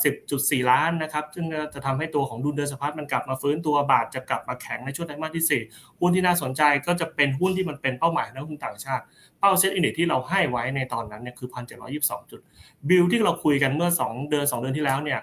[0.00, 9.04] 10.4 ล้านนะครับซึ่งจะทำให้ตัวของดุลเดินสะพัดมันกลับมาฟื้นตัวบาทจะกลับมาแข็งในช่วงไตรมาสที่ 4 หุ้นที่น่าสนใจก็จะเป็นหุ้นที่มันเป็นเป้าหมายนักลงทุนต่างชาติ
[9.40, 11.48] เป้า SET Index ที่เราให้ไว้ในตอนนั้นเนี่ยคือ
[11.90, 12.40] 1,722จุด
[12.88, 15.20] บิลที่เราคุยกันเมื่อ 2 เดือน 2 เดือนที่แล้วเนี่ย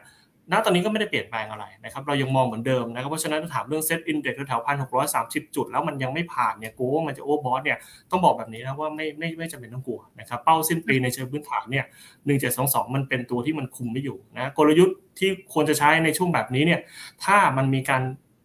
[0.52, 7.78] ณตอนนี้ก็ไม่ได้เปลี่ยนแปลงอะไรนะครับเรายังมองเหมือนเดิมนะครับเพราะฉะนั้นถ้าถามเรื่อง SET Index แถวพันหกร้อยสามสิบจุด แล้วมันยังไม่ผ่านเนี่ยกลัวว่ามันจะ overbought เนี่ย
[8.12, 11.86] ต้องบอกแบบนี้นะว่าไม่ไม่ไม่จำเป็นต้องกลัวนะครับเป้าสิ้นปีในเชิงพื้นฐานเนี่ย
[12.26, 16.80] หนึ่งเจ็ดสองสองมันเป็นตัวที่มันคุมไม่อยู่นะกลยุทธ์ที่ควรจะใช้ในช่วงแบบนี้เนี่ย
[17.24, 18.02] ถ้ามันมีการ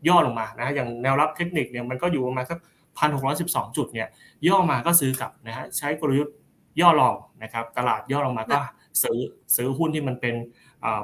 [0.08, 2.58] ย่อลงมานะอย่างแนวรับเทคนิคเนี่ยมันก็อยู่ประมาณสัก
[2.98, 4.08] พันหกร้อยสิบสองจุดเนี่ย
[4.48, 6.34] ย่อมาก็ซื้อกลับนะฮะใช้กลยุทธ์
[6.80, 8.58] ย่อลองนะครับตลาดย่อลงมาก็
[9.02, 9.18] ซื้อ
[9.56, 10.34] ซื้อหุ้นที่มันเป็น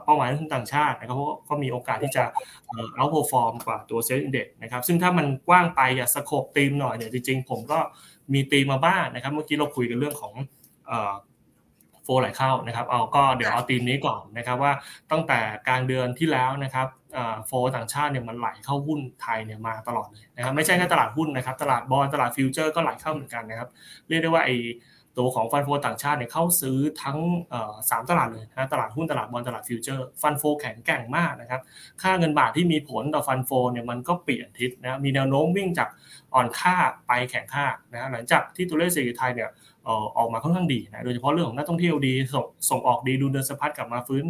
[0.04, 2.24] เป้าหมายของต่างชาตินะครับเพราะก็มีโอกาสที่จะ
[2.96, 7.78] เอาโพฟอร์มกว่าตัวเซ็นอินเด็กนะครับซึ่งถ้ามันกว้างไปอย่าสโคบตีมหน่อยเนี่ยจริงๆ ผมก็
[8.32, 10.34] มีตีมมาบ้างนะครับ เมื่อกี้เราคุยกันเรื่องของ
[12.02, 14.72] flow ไหลเข้านะครับเอาก็เดี๋ยวเอาตีมนี้ก่อนนะครับว่า
[15.10, 15.38] ตั้งแต่
[15.68, 16.86] กลางเดือนที่แล้วนะครับ
[17.46, 23.68] flow ต่างชาติเนี่ยมันไหลเข้าหุ้นไทยเนี่ยมาตลอดเลยนะครับไม่ใช่แค่ตลาดหุ้นนะครับ ตลาดบอลตลาดฟิวเจอร์ก็ไหลเข้าเหมือนกันนะครับ
[24.08, 24.50] เรียกได้ว่าไอ้
[25.18, 27.18] ตัวของ fund flow ต่างชาติเนี่ยเข้าซื้อทั้ง
[27.90, 31.60] สามตลาดเลยนะตลาดหุ้นตลาด bond ตลาด futures fund flow แข็งแกร่งมากนะครับ
[32.02, 35.88] ค่าเงินบาทที่มีผลต่อ fund flow เนี่ยมันก็เปลี่ยนทิศนะมีแนวโน้มวิ่งจาก
[36.34, 36.74] อ่อนค่า
[37.06, 39.50] ไปแข็งค่านะหลังจากที่ตัวเลขเศรษฐกิจไทยเนี่ย
[40.18, 44.24] ออกมาค่อนข้างดีนะโดยเฉพาะเรื่องของนักท่องเที่ยวดีส่งส่งออกดีดูเดินสะพัดกลับมาฟื้น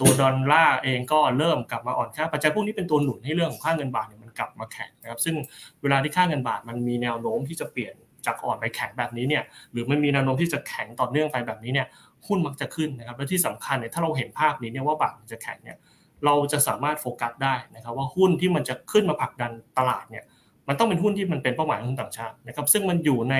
[0.00, 5.34] ตัวดอลลาร์เองก็เริ่มกลับมาอ่อนค่าปัจจัยพวกนี้เป็นตัวหนุนให้เรื่องของค่าเงินบาทเนี่ยมันกลับมาแข็งนะครับซึ่ง
[5.82, 7.94] เวลาที่ค่าเงินบาทมันมีแนวโน้มที่จะเปลี่ยน
[8.26, 11.86] จากอ่อนไปแข็งแบบนี้เนี่ยหรือมันมีแนวโน้มที่จะแข็งต่อเนื่องไปแบบนี้เนี่ย
[12.26, 15.76] หุ้นมักจะขึ้นนะครับและที่สำคัญเนี่ยถ้าเราเห็นภาพนี้เนี่ยว่าบาทมันจะแข็งเนี่ย
[16.24, 20.24] เราจะสามารถโฟกัสได้นะครับว่าหุ้นที่มันจะขึ้นมาผลักดันตลาดเนี่ย
[20.68, 23.34] มันต้องเป็นหุ้นที่มันเป็นเป้าหมายของต่างชาตินะครับซึ่งมันอยู่ใน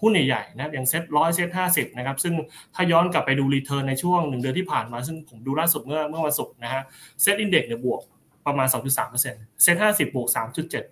[0.00, 2.34] หุ้นใหญ่ๆนะอย่างเซ็ตร้อยเซ็ตห้าสิบนะครับซึ่ง
[2.74, 6.82] ถ้าย้อนกลับไปดู return ในช่วงหนึ่งเดือนที่ผ่านมา ซึ่งผมดูล่าสุดเมื่อเมื่อวันศุกร์นะฮะ
[7.22, 8.00] SET Index เนี่ยบวก
[8.46, 9.22] ประมาณ 2.3%
[9.62, 10.90] เซ็ตห้าสิบบวก3.7%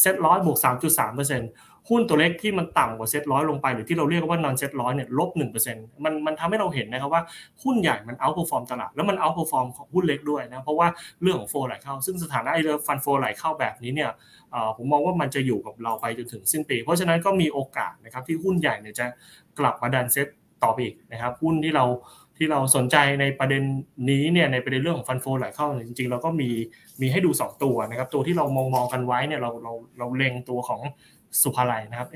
[0.00, 7.22] เซ็ตร้อยบวก3.3% หุ้นตัวเล็กที่มันต่ำกว่าเซ็ตร้อยลงไป หรือที่เราเรียกว่า non SET ร้อยเนี่ยลบหนึ่งเปอร์เซ็นต์มันมันทำให้เราเห็นนะครับว่า
[7.62, 10.88] หุ้นใหญ่มัน outperform ตลาด แล้วมัน outperform ของหุ้นเล็กด้วยนะเพราะว่า
[11.22, 14.10] เรื่องของโฟไหลเข้า ซึ่งสถานะไอเรือฟันโฟไหลเข้าแบบนี้เนี่ย
[14.76, 19.06] ผมมองว่ามันจะอยู่กับเราไปจนถึงสิ้นปี เพราะฉะนั้นก็มีโอกาสนะครับที่หุ้นใหญ่เนี่ยจะ
[19.58, 20.26] กลับมาดันเซ็ต
[20.62, 21.84] ต่อไปอีกนะครับหุ้นที่เรา
[22.36, 23.62] ที่เราสนใจในประเด็น
[24.10, 26.50] นี้เนี่ยในประเด็นเรื่องของฟันโฟไหลเข้าจริงๆ เราก็มี
[27.00, 30.80] มีให้ดู 2 ตัวนะครับตัวที่เรามองมองกันไว้เนี่ยเราเราเราเล็งตัวของ
[31.42, 32.08] สุภาลัยนะครับ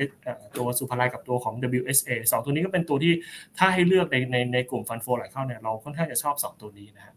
[0.56, 3.12] ตัวสุภาลัยกับตัวของ WSA สองตัวนี้ก็เป็นตัวที่
[3.58, 7.14] ถ้าให้เลือกในในในกลุ่มฟันโฟไหลเข้าเนี่ยเราค่อนข้างจะชอบสองตัวนี้นะครับ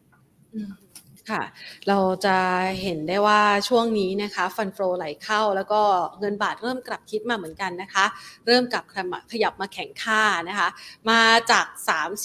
[1.32, 1.44] ค่ะ
[1.88, 2.38] เราจะ
[2.82, 5.82] เห็นได้ว่าช่วงนี้นะคะฟันโฟไหลเข้าแล้วก็
[6.20, 8.06] เงินบาทเริ่มกลับคิดมาเหมือนกันนะคะ
[8.46, 8.84] เริ่มกลับ
[9.32, 10.68] ขยับมาแข่งค่านะคะ
[11.10, 11.66] มาจาก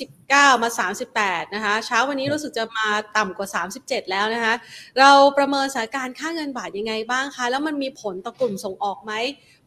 [0.03, 0.69] 39 มา
[1.13, 3.49] 38 นะคะ เช้าวันนี้รู้สึกจะมาต่ำกว่า
[3.81, 4.55] 37 แล้วนะคะ
[4.99, 9.13] เราประเมินสถานการณ์ค่าเงินบาทยังไงบ้างคะ แล้วมันมีผลต่อกลุ่มส่งออกไหม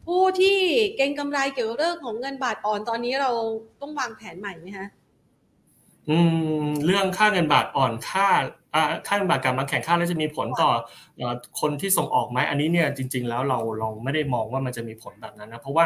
[0.06, 0.58] ผู้ที่
[0.96, 3.30] เก็งกำไรเกี่ยวกับเรื่องของเงินบาทอ่อนตอนนี้เรา
[3.80, 4.86] ต้องวางแผนใหม่ไหมคะ
[6.08, 6.18] อื
[6.64, 8.26] มเรื่องค่าเงินบาทอ่อนค่า
[9.06, 10.70] ค่าเงินบาทกลับมาแข่งค่าแล้วจะมีผลต่อ
[11.60, 15.84] คนที่ส่งออกไหมอันนี้เนี่ยจริง ๆ แล้วเราเราไม่ได้มองว่ามันจะมีผลแบบนั้นนะเพราะว่า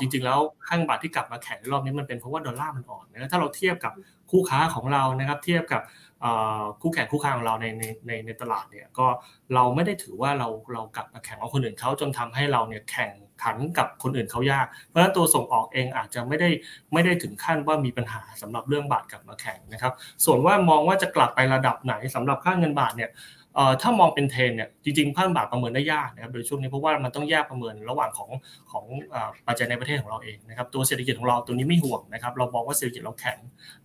[0.00, 3.92] จริง ๆ แล้วค่าเงินบาทที่กลับมาแข่งรอบนี้มันเป็นเพราะว่าดอลลาร์มันอ่อนนะถ้าเราเทียบกับ
[4.30, 5.82] คู่ค้าของเรานะครับเทียบกับ
[6.80, 9.06] คู่แข่งคู่ค้าของเราในในในในตลาดเนี่ยก็
[9.54, 13.10] เราไม่ได้ถือว่าเราเรากลับมาแข่งเอาคนอื่นเขาจนทำให้เราเนี่ยแข่ง
[13.42, 16.48] ขันกับคนอื่นเขายาก เพราะฉะนั้นตัวส่งออกเองอาจจะไม่ได้
[16.92, 19.92] ไม่ได้ถึงขั้นว่ามีปัญหาสำหรับเรื่องบาทกลับมาแข็งนะครับ
[20.24, 23.10] ส่วนว่ามองว่าจะกลับไประดับไหนสำหรับค่าเงินบาทเนี่ย
[23.82, 28.30] ถ้ามองเป็นเทรนเนี่ยจริงๆพันบาทประเมินได้ยากนะครับโดยช่วงนี้เพราะว่ามันต้องแยกประเมินระหว่างของ
[28.72, 28.84] ของ
[29.46, 33.38] ปัจจัยในประเทศของเราเองนะครับตัวเศรษฐกิจของเราตัวนี้ไม่ห่วงนะครับเราบอกว่าเศรษฐกิจเราแข็ง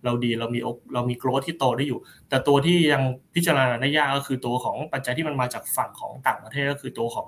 [0.04, 0.58] เราดีเรามี
[0.94, 3.02] เรามี growth ที่โตได้อยู่ แต่ตัวที่ยัง
[3.34, 7.26] พิจารณาได้ยากก็คือตัวของปัจจัยที่มันมาจากฝั่งของต่างประเทศก็คือตัวของ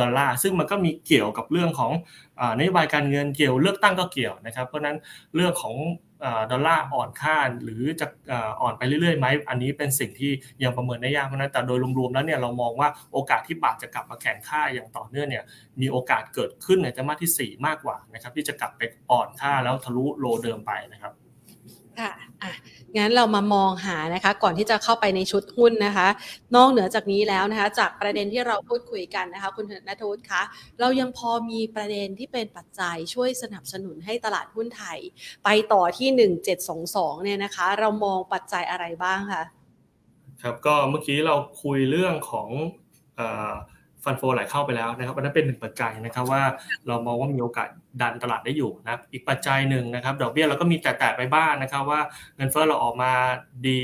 [0.00, 1.92] ดอลลาร์ซึ่งมันก็มีเกี่ยวกับเรื่องของ
[2.58, 4.96] นโยบายการเงินเกี่ยวเลือกตั้งก็เกี่ยวนะครับเพราะนั้น
[5.34, 5.74] เรื่องของ
[6.50, 8.06] ดอลลาร์อ่อนค่าหรือจะ
[8.60, 10.32] อ่อนไปเรื่อยๆไหมอันนี้เป็นสิ่งที่
[10.62, 15.44] ยังประเมินได้ยากเพราะนั้นแต่โดยรวมๆแล้วเนี่ยเรามองว่าโอกาสที่บาทจะกลับมาแข็งค่าอย่างต่อเนื่องเนี่ย
[15.80, 21.12] มีโอกาสเกิดขึ้นในไตรมาสที่ 4 มากกว่านะครับที่จะกลับไปอ่อนค่าแล้วทะลุโลเดิมไปนะครับ
[22.00, 22.52] ค่ะอะ
[22.96, 26.08] งั้นเรามามองหานะคะ ก่อนที่จะเข้าไปในชุดหุ้นนะคะ
[26.56, 30.42] นอกเหนือจากนี้แล้วนะคะ จากประเด็นที่เราพูดคุยกันนะคะ คุณนัทวุฒิคะ
[30.80, 34.98] เรายังพอมีประเด็นที่เป็นปัจจัยช่วยสนับสนุนให้ตลาดหุ้นไทย
[35.44, 36.08] ไปต่อที่
[36.66, 39.42] 1722 เนี่ยนะคะ เรามองปัจจัยอะไรบ้างคะ
[40.42, 42.48] ครับ ก็เมื่อกี้เราคุยเรื่องของ
[44.04, 46.42] ฟันโฟไหลเข้าไปแล้วนะครับอันนั้นเป็นหนึ่งปัจจัยนะครับว่า
[46.86, 47.68] เรามองว่ามีโอกาส
[48.02, 52.00] ดันตลาดได้อยู่นะอีกปัจจัยหนึ่งนะครับ ดอกเบี้ยเราก็มีแตะๆไปบ้างนะครับว่า
[52.36, 53.12] เงินเฟ้อเราออกมา
[53.66, 53.80] ดี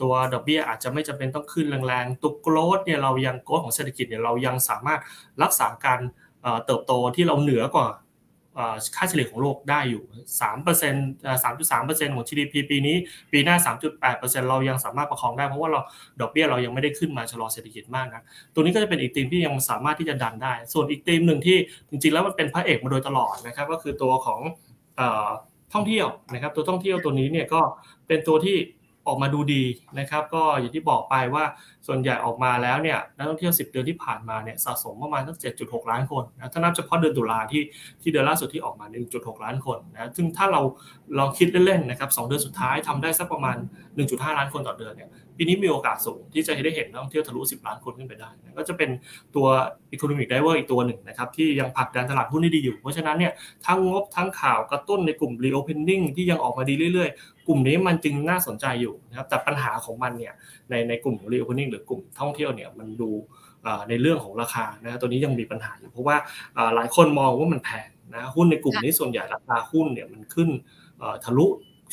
[0.00, 5.00] ตัวดอกเบี้ยอาจจะไม่จำเป็นต้องขึ้นแรงๆตุกโกรดเนี่ยเรายังโกรดของเศรษฐกิจเนี่ยเรายังสามารถ
[5.42, 6.00] รักษาการ
[6.66, 7.88] เติบโตที่เราเหนือกว่า
[8.96, 10.02] ค่าเฉลี่ยของโลกได้อยู่
[10.40, 12.96] 3% 3.3%ของ GDP ปีนี้
[13.32, 13.56] ปีหน้า
[14.02, 15.80] 3.8%เรายังสามารถประคองได้ เพราะว่าเรา
[16.20, 18.22] ดอกเบี้ยเรายังไม่ได้ขึ้นมาชะลอเศรษฐกิจมากนะ
[18.54, 21.56] ตัวนี้ก็จะเป็นอีกธีมที่ยังสามารถที่จะดันได้ ส่วนอีกธีมหนึ่งที่
[21.90, 24.40] จริงๆ แล้วมันเป็นพระเอกมาโดยตลอดนะครับ ก็คือตัวของ
[25.74, 27.60] ท่องเที่ยวนะครับ ตัวท่องเที่ยวตัวนี้เนี่ยก็
[28.06, 28.56] เป็นตัวที่
[29.08, 29.64] ออกมาดูดี
[29.98, 31.44] นะครับ ก็อย่างที่บอกไปว่า
[31.86, 37.62] ส่วนใหญ่ออกมาแล้วเนี่ยนักท่องเที่ยว 10 เดือนที่ผ่านมาเนี่ยสะสมประมาณสัก7.6 ล้านคนนะถ้านับเฉพาะเดือนตุลาที่
[38.02, 40.60] ที่เดือนล่าสุดที่ออกมา 1.6 ล้านคนนะซึ่งถ้าเรา
[41.18, 43.56] ลองคิดเล่นๆนะครับสเดือนสุดท้ายทำได้สักประมาณ
[43.96, 48.90] 1.5 ล้านคนต่อเดือนเนี่ย ปีนี้มีโอกาสสูงที่จะได้เห็นนักท่องเที่ยวทะลุ 10 ล้านคนขึ้นไปได้นะก็จะเป็น
[49.34, 49.46] ตัว
[49.94, 53.32] economic driver อีกตัวหนึ่งนะครับที่ยังผลักดันตลาดหุ้นได้ดีอยู่ เพราะฉะนั้นเนี่ย
[53.66, 60.32] ทั้งงบทั้งข่าวกระตุ้นในกลุ่ม reopening ที่ยังออกมาดีเรื่อยๆ กลุ่มนี้มันจึงน่าสนใจอยู่นะครับแต่ปัญหาของมันเนี่ย
[60.70, 63.10] ในในกลุ่ม reopening หรือกลุ่มท่องเที่ยวเนี่ยมันดู
[63.88, 66.16] ในเรื่องของราคานะตัวนี้ยังมีปัญหาอยู่เพราะว่า
[66.74, 70.48] หลายคนมองว่ามันแพงนะหุ้นในกลุ่มนี้ส่วนใหญ่ราคาหุ้นเนี่ยมันขึ้น
[71.24, 71.46] ทะลุ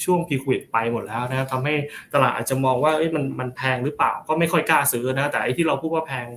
[0.04, 1.76] ช่วงพีควิดไปหมดแล้วนะครับทำให้
[2.14, 6.28] ตลาดอาจจะมองว่ามันมันแพงหรือเปล่าก็ไม่ค่อยกล้าซื้อนะแต่ไอ้ที่เราพูดว่าแพง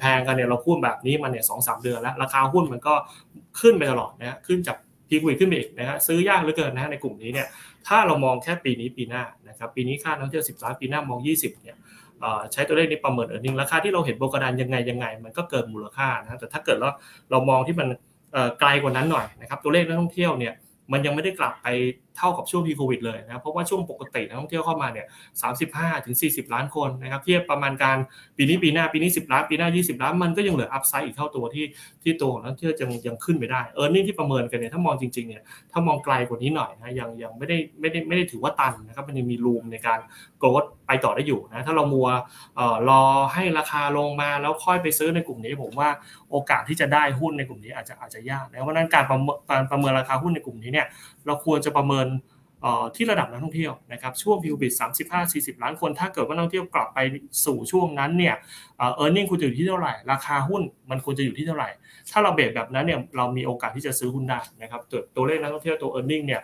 [0.00, 2.94] แพงๆกันเนี่ยเราพูดแบบนี้มันเนี่ยสองสามเดือนแล้ว ราคาหุ้นมันก็
[3.60, 4.76] ขึ้นไปตลอดนะขึ้นจาก
[5.08, 7.46] พีควิดขึ้นไปอีกนะฮะซื้อยากเหลือเกินนะในกลุ่มนี้เนี่ย
[7.86, 11.76] ถ้าเรามองแค่ปีนี้ปีหน้านะครับปีนี้คาดท่องเที่ยวสิบล้านปีหน้ามองยี่สิบเนี่ย
[12.52, 16.88] ใช้ตัวเลขนี้ประเมิน earning ราคาที่เราเห็นโบกดันยังไงยังไง มันก็เกินมูลค่านะแต่ถ้าเกิดเรา
[17.30, 17.88] เรามองที่มัน
[18.60, 20.54] ไกลกว่านั้นหน่อยนะครับตัวเลขนักท่องเที่ยวเนี่ย
[20.92, 21.66] มันยังไม่ได้กลับไป
[22.16, 25.06] เท่ากับช่วง pre โควิดเลยนะเพราะว่าช่วงปกตินักท่องเที่ยวเข้ามาเนี่ย
[25.42, 27.96] สามสิบห้าถึงสี่สิบล้านคนนะครับเทียบประมาณการ
[28.36, 31.64] ปีนี้ปีหน้าปีนี้สิบล้านปีหน้ายี่สิบล้านมันก็ยังเหลือ upside อีกเท่าตัวที่
[32.02, 35.42] ที่ตัวของนักท่องเที่ยวยังยังขึ้นไปได้ earning ที่ประเมินกันเนี่ยถ้ามองจริงๆเนี่ย
[35.72, 39.98] ถ้ามองไกลกว่านี้หน่อยนะยังยังไม่ได้ไม่ได้ไม่ได้ถือว่าตันนะครับมันยังมีรูมในการ
[40.38, 42.08] โกรดไปต่อได้อยู่นะถ้าเรามัว
[42.56, 43.02] เอ่อรอ
[43.34, 45.88] ให้ราคาลงมาแล้วค่อยไปซื้อในกลุ่มนี้ ผมว่า
[46.30, 50.86] โอกาสที่จะได้หุ้นในกลุ่มนี้อาจจะอาจจะยากนะเพราะนั้นการประเมินการประเมินราคาหุ้นในกลุ่มนี้เนี่ย
[51.26, 52.08] เราควรจะประเมิน
[52.96, 54.72] ที่ระดับนักท่องเที่ยวนะครับช่วงพิวบิด
[55.18, 56.98] 35-40ล้านคน ถ้าเกิดว่านักท่องเที่ยวกลับไป
[57.44, 58.34] สู่ช่วงนั้นเนี่ย
[58.78, 61.68] เออร์เน็งควรจะอยู่ที่เท่าไหร่ ราคาหุ้นมันควรจะอยู่ที่เท่าไหร่
[62.10, 66.40] ถ้าเราเบรแบบนั้นเนี่ยเรามีโอกาสที่จะซื้อหุ้นได้นะครับตัวตัวเลขนักท่องเที่ยวตัวเออร์เน็งเนี่ย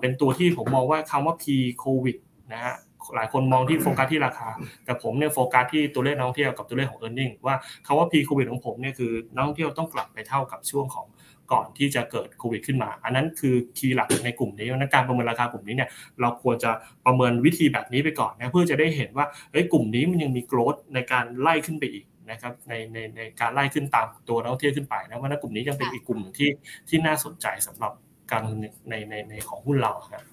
[0.00, 1.44] เป็นตัวที่ผมมองว่าคำว่า P
[1.78, 2.16] โควิด
[2.52, 2.74] นะฮะ
[3.14, 4.48] หลายคนมองที่โฟกัสที่ราคา
[4.84, 7.54] แต่ผมเนี่ยโฟกัสที่ตัวเลขนักท่องเที่ยวกับตัวเลขของ e a r n i n g ว่า
[7.86, 11.06] คำว่า P โควิดของผมเนี่ยคือนักท่องเที่ยวต้องกลับไปเท่ากับช่วงของ
[11.52, 15.88] ก่อนที่จะเกิดโควิดขึ้นมา อันนั้นคือคีย์หลักในกลุ่มนี้นัการประเมินราคากลุ่มนี้เนี่ย
[16.20, 16.70] เราควรจะ
[17.06, 26.50] ประเมินวิธีแบบนี้ไปก่อนนะเพื่อจะได้เห็นว่าเฮ้ยกลุ่มนี้มันยังมีโกรธในการไล่ขึ้นไปอีกนะครับในในในการไล่ขึ้นตามตัวนักท่องเที่ยวขึ้นไปนะว่านักกลุ่มนี้ยังเป็นอีกกลุ่มที่
[26.88, 27.92] ที่น่าสนใจสำหรับ
[28.30, 28.42] การ
[28.88, 30.24] ในในในของหุ้นเราครับ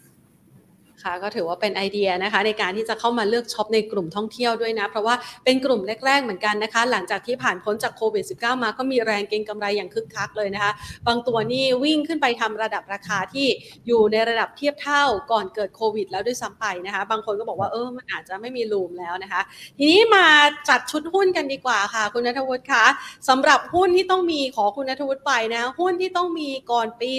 [1.04, 10.72] ค่ะก็ถือว่าเป็นไอเดียนะคะในการที่จะเข้ามาเลือกช็อปในกลุ่มท่องเที่ยวด้วยนะ เพราะว่าเป็นกลุ่มแรก ๆ เหมือนกันนะคะ หลังจากที่ผ่านพ้นจากโควิด -19 มาก็มีแรงเก็งกำไรอย่างคึกคักเลยนะคะ
[11.08, 13.48] บางตัวนี่วิ่งขึ้นไปทำระดับราคาที่
[13.88, 19.42] อยู่ในระดับเทียบเท่าก่อนเกิดโควิด แล้วด้วยซ้ำไปนะคะ บางคนก็บอกว่าเออมันอาจจะไม่มีลูมแล้วนะคะ
[19.78, 20.26] ทีนี้มา
[20.70, 22.86] จัดชุดหุ้นกันดีกว่าค่ะ คุณนัทวุฒิคะ
[23.30, 27.12] สำหรับหุ้นที่ต้องมีขอคุณนัทวุฒิไปนะหุ้นที่ต้องมีก่อนปี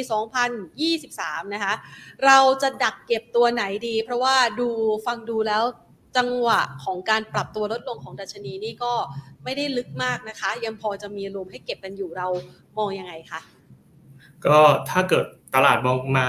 [0.72, 1.74] 2023 นะคะ
[2.26, 4.68] เราจะดักเก็บตัวไหนดี เพราะว่าดู
[5.06, 5.62] ฟังดูแล้ว
[6.16, 8.92] จังหวะของการปรับตัวลดลงของดัชนีนี่ก็
[9.44, 12.28] ไม่ได้ลึกมากนะคะ ยังพอจะมีรวมให้เก็บกันอยู่เรา
[12.78, 13.40] มองยังไงคะ
[14.46, 14.58] ก็
[14.90, 16.26] ถ้าเกิดตลาดมองมา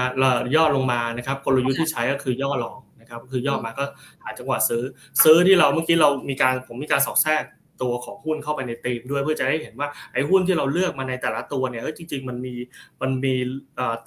[0.54, 3.84] ย่อลงมานะครับ กลยุทธ์ที่ใช้ก็คือย่อ long นะครับคือย่อมาก็
[4.22, 4.82] หาจังหวะซื้อ
[5.22, 7.44] ซื้อที่เราเมื่อกี้เรามีการผมมีการสอดแทรก
[7.82, 12.54] ตัวของหุ้นเข้าไปในตีมด้วยเพื่อจะให้เห็นว่าไอ้หุ้นที่เราเลือกมาในแต่ละตัวเนี่ยจริงๆมันมี
[13.02, 13.34] มันมี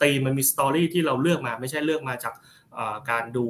[0.02, 2.34] ตีมมันมี story ที่เราเลือกมาไม่ใช่เลือกมาจาก
[3.12, 3.46] การดู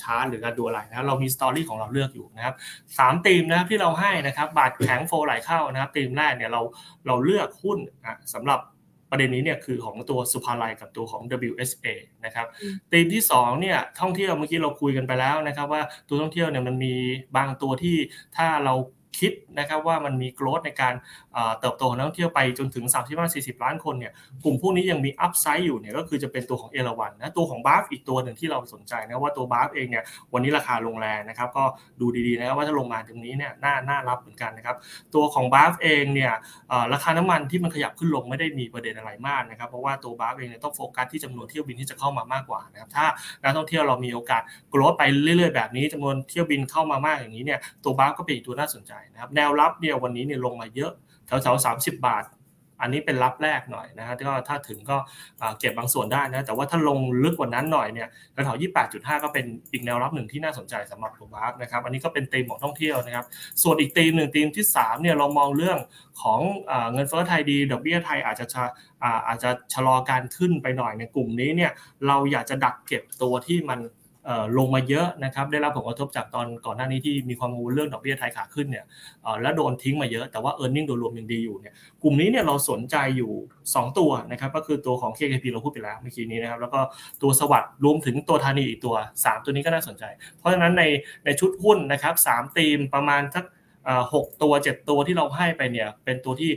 [0.00, 2.54] ชาร์ตหรือการดูอะไรนะเรามี story ของเราเลือกอยู่นะครับ
[2.98, 6.62] สามธีมนะครับที่เราให้นะครับบาทแข็ง flow ไหลเข้านะครับธีมแรกเนี่ยเรา
[7.06, 7.78] เราเลือกหุ้น
[8.34, 8.60] สำหรับ
[9.10, 11.86] ประเด็นนี้เนี่ยคือของตัวศุภาลัยกับตัวของ WHA
[12.24, 12.46] นะครับ
[12.92, 16.94] ธีมที่2เนี่ยท่องเที่ยวเมื่อกี้เราคุยกันไปแล้วนะครับว่าตัวท่องเที่ยวเนี่ยมันมี
[17.36, 17.96] บางตัวที่
[18.36, 18.74] ถ้าเรา
[19.18, 20.94] คิดนะครับว่ามันมี growth ในการ
[21.60, 22.84] เติบโตของนักท่องเที่ยวไปจนถึง
[23.24, 24.12] 35-40 ล้านคนเนี่ย
[24.44, 31.64] กลุ่มพวกนี้ยังมี upside อยู่เนี่ยก็คือจะเป็นตัวของเอราวัณนะตัวของ BAFS อีกตัวหนึ่งที่เราสนใจนะว่าตัว BAFS เองเนี่ยวันนี้ราคาลงแรงนะครับก็
[32.00, 34.76] ดูดีๆนะครับว่าถ้าลงมาตรงนี้เนี่ยน่าน่ารับเหมือนกันนะครับ
[35.14, 36.32] ตัวของ BAFS เองเนี่ย
[36.92, 43.06] ราคาน้ำมันที่มันขยับขึ้นลงไม่ได้มีประเด็นอะไรมากนะครับเพราะว่าตัว BAFS เองเนี่ยต้องโฟกัสที่จำนวนเที่ยวบินที่จะเข้ามามากกว่านะครับถ้า
[43.42, 50.92] นักท่องเที่ยวเรามีโอกาส growth ไปเรื่อย ๆ แบบนี้จำนวนเที่ยวบินเข้ามามากอย่างนี้เนี่ยตัว BAFS ก็เป็นอีกตัวน่าสนใจนะครับแนวรับเนี่ยวันนี้เนี่ยลงมาเยอะ
[51.26, 52.24] แถวๆสามสิบบาท
[52.84, 54.96] อันนี้เป็นรับแรกหน่อยนะฮะก็ถ้าถึงก็
[55.58, 63.26] เก็บบางส่วนได้นะแต่ว่าถ้าลงลึกกว่านั้นหน่อยเนี่ยแถวๆยี่แปดจุดห้าก็เป็นอีกแนวรับหนึ่งที่น่าสนใจสำหรับตัว BAFS นะครับอันนี้ก็เป็นธีมของท่องเที่ยวนะครับ
[63.62, 65.78] ส่วนอีกธีมหนึ่งธีมที่3เนี่ยเรามองเรื่อง
[66.22, 66.40] ของ
[66.92, 68.46] เงินเฟ้อไทยดีดอกเบี้ยไทยอาจจะ
[69.26, 71.72] อาจจะชะลอการขึ้นไปหน่อยในกลุ่มนี้เนี่ย
[72.06, 73.80] เราอยากจะดักเก็บตัวที่มัน
[74.58, 78.84] ลงมาเยอะนะครับได้รับผลกระทบจากตอนก่อนหน้านี้ที่มีความกังวลเรื่องดอกเบี้ยไทยขาขึ้นเนี่ย
[79.42, 83.32] แล้วโดนทิ้งมาเยอะแต่ว่า e a r n i n g โดยรวมยังดีอยู่เนี่ยกลุ่มนี้เนี่ยเราสนใจอยู่
[83.66, 86.80] 2 ตัวนะครับก็คือตัวของ KKP เราพูดไปแล้วเมื่อกี้นี้นะครับแล้วก็
[87.22, 90.04] ตัวสวัสด์รวมถึงตัวธานีอีกตัว 3 ตัวนี้ก็น่าสนใจ
[90.38, 90.84] เพราะฉะนั้นใน
[91.24, 93.44] ในชุดหุ้นนะครับสามธีมประมาณสัก
[94.14, 96.50] หกตัวเจ็ดตัวที่เราให้ไปเนี่ยเป็นตัวที่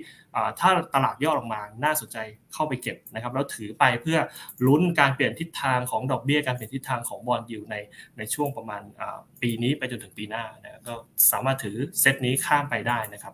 [0.59, 2.17] ถ้าตลาดย่อลงมาน่าสนใจ
[2.53, 4.17] เข้าไปเก็บนะครับแล้วถือไปเพื่อ
[4.67, 7.75] ลุ้นการเปลี่ยนทิศทางของดอกเบี้ยการเปลี่ยนทิศทางของ bond yield ใน
[8.17, 8.81] ในช่วงประมาณ
[9.41, 10.93] ปีนี้ไปจนถึงปีหน้านะก็
[11.31, 13.33] สามารถถือเซตนี้ข้ามไปได้นะครับ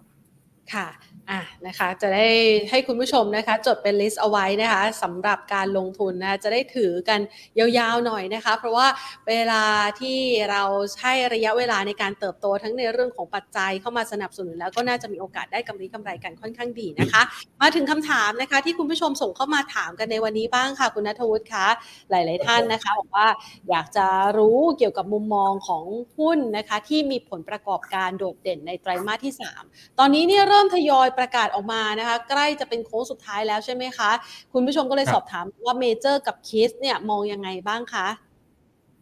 [0.73, 0.87] ค่ะ
[1.29, 2.27] อะนะคะจะได้
[2.69, 7.19] ให้คุณผู้ชมนะคะจดเป็น list เอาไว้นะคะสำหรับการลงทุนนะจะได้ถือกัน
[7.59, 8.87] ยาวๆหน่อยนะคะ เพราะว่า
[9.27, 9.63] เวลา
[9.99, 10.19] ที่
[10.51, 10.63] เรา
[11.01, 17.21] ให้ระยะเวลาในการเติบโตทั้งในเรื่องของปัจจัยเข้ามาสนับสนุนแล้วก็น่าจะมีโอกาสได้กำไรกำไรกันค่อนข้างดีนะคะ
[17.61, 21.67] มาถึงคำถามนะคะที่คุณผู้ชมส่งเข้ามาถามกันในวันนี้บ้างค่ะคุณนัทวุฒิคะ
[22.09, 23.27] หลาย ๆท่านนะคะบอกว่า
[23.69, 24.07] อยากจะ
[24.37, 25.83] รู้เกี่ยวกับมุมมองของ
[26.17, 29.33] หุ้นนะคะที่มีผลประกอบการโดดเด่นในไตรมาสที่
[29.65, 34.11] 3 ตอนนี้เนี่ยเริ่มทยอยประกาศออกมานะคะใกล้จะเป็นโค้งสุดท้ายแล้วใช่ไหมคะ
[34.53, 38.07] คุณผู้ชมก็เลยสอบถามว่าเมเจอร์กับ KISS เนี่ยมองยังไงบ้างคะ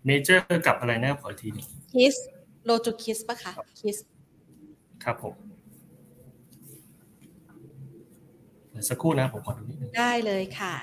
[0.05, 2.15] เมเจอร์กับอะไรนะขอทีนึง KISS
[2.65, 3.97] Rojukiss ปะคะ KISS
[5.03, 5.36] ครับผม
[8.89, 10.75] สักครู่นะผมขอดูนิดนึงได้เลยค่ะ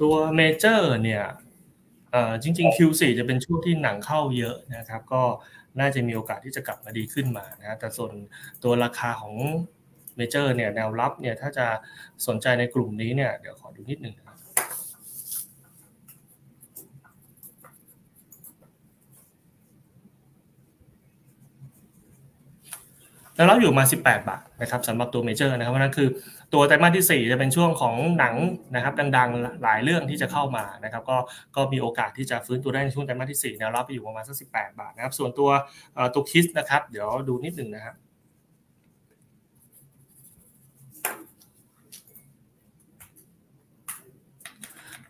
[0.00, 1.24] ตัวเมเจอร์เนี่ย
[2.42, 5.22] จริง ๆ Q4 จะเป็นช่วงที่หนังเข้าเยอะนะครับ ก็
[5.80, 8.12] น่าจะมีโอกาสที่จะกลับมาดีขึ้นมานะแต่ส่วน
[8.62, 9.34] ตัวราคาของ
[10.16, 11.66] เมเจอร์เนี่ยแนวรับเนี่ยถ้าจะ
[12.26, 14.24] สนใจในกลุ่มนี้เนี่ยเดี๋ยวขอดูนิดหนึ่งนะ
[23.36, 26.08] แล้วเราอยู่มา 18 บาทนะครับสำหรับตัวเมเจอร์นะครับเพราะนั้นคือ
[26.52, 28.34] ตัวไตรมาสที่ 4 จะเป็นช่วงของหนัง
[28.74, 31.16] นะครับดังๆหลายเรื่องที่จะเข้ามานะครับก็
[31.56, 35.50] ก็มีโอกาสที่จะฟื้นตัวได้ในช่วงไตรมาสที่4แนวรับไปอยู่ประมาณสัก18 บาทนะครับส่วนตัว
[36.14, 37.94] ตัวคิสนะครับเดี๋ยวดูนิดหนึ่งนะครับ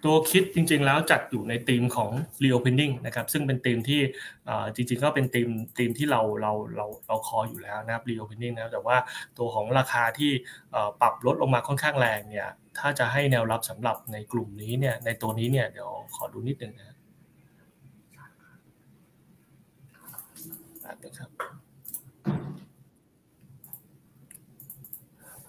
[0.04, 2.10] ตัวคิดจริงๆแล้วจัดอยู่ในธีมของ
[2.42, 4.00] reopening นะครับซึ่งเป็นธีมที่
[4.74, 8.96] จริงๆก็เป็นธีมธีมที่เราเราเราเราคออยู่แล้วนะครับ reopening นะแต่ว่า
[9.38, 10.30] ตัวของราคาที่
[11.00, 16.90] ปรับลดลงมาค่อนข้างแรงเนี่ยถ้าจะให้แนวรับสำหรับในกลุ่มนี้เนี่ยในตัวนี้เนี่ยเดี๋ยวขอดูนิดนึงนะค
[21.20, 21.53] รับ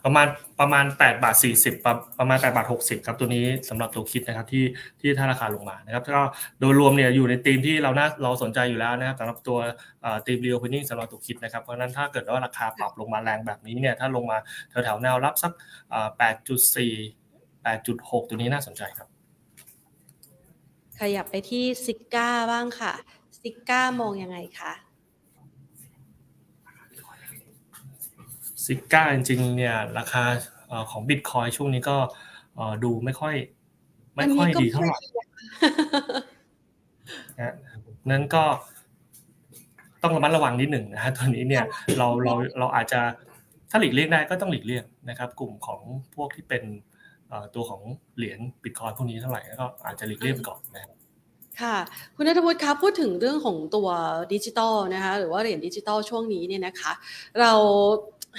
[0.06, 0.28] ประมาณ
[0.60, 4.66] ประมาณ8บาท40 ประมาณ8บาท60ครับตัวนี้สำหรับตัวคิดนะครับที่
[5.02, 6.22] ที่ถ้าราคาลงมานะครับก็
[6.60, 9.58] โดยรวมเนี่ยอยู่ในธีมที่เราน่าเราสนใจอยู่แล้วนะครับสำหรับตัว
[10.26, 14.38] ธีม reopening สำหรับตัวคิดนะครับเพราะนั้นถ้าเกิดว่าราคาปรับลงมาแรงแบบนี้เนี่ยถ้าลงมา
[14.70, 15.52] แถวๆแนวรับสัก
[16.30, 19.08] 8.4 8.6 ตัวนี้น่าสนใจครับ
[21.00, 22.94] ขยับไปที่ซิก้าบ้างค่ะ
[23.42, 24.74] ซิก้ามองยังไงคะ
[28.66, 30.24] ซิก้าจริงๆเนี่ยราคา
[30.92, 31.98] ของบิตคอยช่วงนี้ก็
[32.84, 33.36] ดูไม่ค่อย
[34.16, 35.00] ไม่ค่อยดีเท่าไหร่
[37.38, 37.56] นะ
[38.12, 38.44] นั้นก็
[40.04, 41.66] ต้องระมัดระวังนิดหนึ่งนะฮะตัวนี้เนี่ย
[41.98, 43.02] เราเราเราอาจจะ
[43.70, 45.82] ถ้าหลีกเลี่ยงได้ก็ต้องหลีกเลี่ยงนะครับ กลุ่มของ
[46.16, 46.64] พวกที่เป็น
[47.56, 47.82] ตัวของ
[48.18, 50.96] เหรียญบิตคอยพวกนี้เท่าไหร่ก็อาจจะหลีกเลี่ยงก่อนนะครับ
[51.62, 51.78] ค่ะ
[52.16, 53.88] คุณนัทวุฒิครับพูดถึงเรื่องของตัว
[54.34, 56.92] ดิจิตอลนะคะหรือว่าเหรียญดิจิตอลช่วงนี้เนี่ยนะคะ
[57.40, 57.54] เรา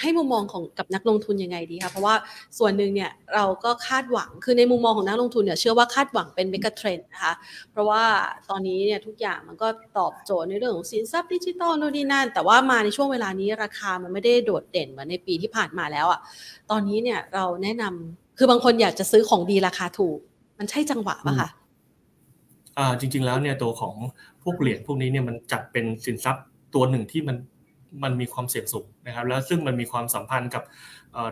[0.01, 2.15] ให้มุมมองของกับนักลงทุนยังไงดีคะเพราะว่า
[2.59, 7.35] ส่วนหนึ่งเนี่ยเราก็คาดหวังคือในมุมมองของนักลงทุนเนี่ยเชื่อว่าคาดหวังเป็น megatrend นะคะ
[7.71, 8.05] เพราะว่า
[8.51, 16.21] ตอนนี้เนี่ยทุกอย่างมันก็ตอบโจทย์ในเรื่องของสินทรัพย์ดิจิตอลโน่นนี่นั่น แต่ว่ามาในช่วงเวลานี้ราคามันไม่ได้โดดเด่นเหมือนในปีที่ผ่านมาแล้วอะ่ะ
[16.71, 20.19] ตอนนี้เนี่ยเราแนะนำคือบางคนอยากจะซื้อของดีราคาถูก
[20.59, 21.49] มันใช่จังหวะปะคะ
[22.79, 23.95] อ่าจริง ๆแล้วเนี่ยตัวของ
[24.43, 27.37] พวกเหรียญพวกนี้เนี่ยมันจัดเป็นสินทรัพย์ตัวหนึ่งที่มัน
[28.03, 30.63] มันมีความเสี่ยงสูงนะครับ แล้วซึ่งมันมีความสัมพันธ์กับ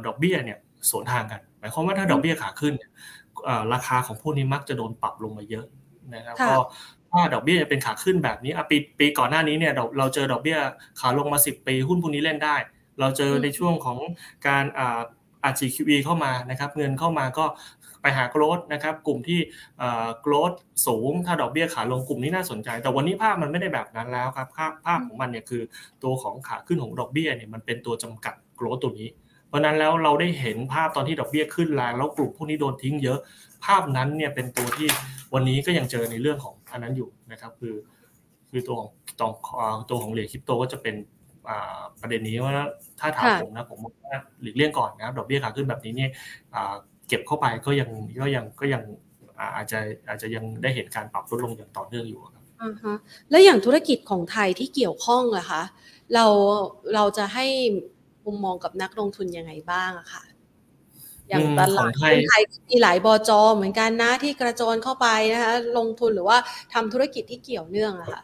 [0.07, 0.59] ดอกเบี้ยเนี่ย
[0.91, 2.75] สวนทางกัน หมายความว่าถ้าดอกเบี้ยขาขึ้น
[3.73, 5.67] ราคาของพวกนี้มักจะโดนปรับลงมาเยอะ
[6.15, 6.57] นะครับก็
[7.11, 10.59] ถ้าดอกเบี้ยจะเป็นขาขึ้นแบบนี้ปีปีก่อนหน้านี้เนี่ยเราเจอดอกเบี้ย
[11.01, 12.57] ขาลงมา 10 ปีหุ้นพวกนี้เล่นได้
[13.01, 13.99] เราเจอในช่วงของ
[14.47, 14.65] การ
[15.45, 17.45] อาจีคิวีเข้ามานะครับ เงินเข้ามาก็
[18.05, 19.41] ไปหาโกลดนะครับกลุ่มที่
[20.23, 20.53] โกลด
[20.87, 24.49] สูงถ้าดอกเบี้ยขาลงกลุ่มนี้น่าสนใจ แต่วันนี้ภาพมันไม่ได้แบบนั้นแล้วครับ
[24.87, 25.63] ภาพของมันเนี่ยคือ
[26.03, 29.09] ตัวของขาขึ้นของดอกเบี้ยเนี่ยมันเป็นตัวจำกัดโกลดตัวนี้
[29.49, 33.19] เพราะนั้นแล้วเราได้เห็นภาพตอนที่ดอกเบี้ยขึ้นแรงแล้วกลุ่มพวกนี้โดนทิ้งเยอะ
[33.65, 34.89] ภาพนั้นเนี่ยเป็นตัวที่
[35.35, 37.75] วันนี้ก็ยังเจอในเรื่องของอันนั้นอยู่นะครับ คือ
[38.51, 39.29] คือตัวของตัว
[39.91, 40.95] ตัวของเหรียญคริปโตก็จะเป็น
[42.01, 42.55] ประเด็นนี้ว่า
[43.01, 46.11] ถ้าถามผมนะผมว่าหลีกเลี่ยงก่อนนะดอกเบี้ยขาขึ้นแบบนี้เนี่ย
[47.09, 47.91] เก็บเข้าไปก็ยัง
[48.21, 48.83] ก็ยังก็ยัง
[49.57, 52.97] อาจจะอาจจะยังได้เห็นการปรับลดลงอย่างต่อเนื่องอยู่ครับอ่าฮะ
[53.31, 55.63] แล้วอย่างธุรกิจของไทยที่เกี่ยวข้องอะคะ
[56.15, 56.27] เรา
[56.95, 57.47] เราจะให้
[58.25, 60.25] มุมมองกับนักลงทุนยังไงบ้างอะค่ะ
[61.29, 62.15] อย่างตลาดไทย
[62.69, 66.39] มีหลายบจเหมือนกันนะที่กระโจนเข้าไปนะคะลงทุนหรือว่า
[66.75, 68.23] ทำธุรกิจที่เกี่ยวเนื่องอะค่ะ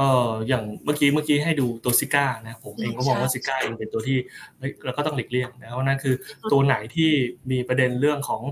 [0.00, 4.18] เอออย่างเมื่อกี้เมื่อกี้ให้ดูตัวซิก้านะผมเองก็มองว่าซิก้าเองเป็นตัวที่
[4.84, 6.14] เราก็ต้องหลีกเลี่ยงนะเพราะนั่นคือ
[6.52, 7.10] ตัวไหนที่
[7.50, 8.42] มีประเด็นเรื่องของ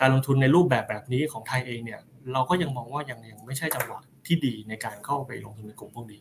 [0.00, 2.00] การลงทุนในรูปแบบแบบนี้ของไทยเองเนี่ย
[2.32, 6.18] เราก็ยังมองว่ายังยังไม่ใช่จังหวะที่ดีในการเข้าไปลงทุนในกลุ่มพวกนี้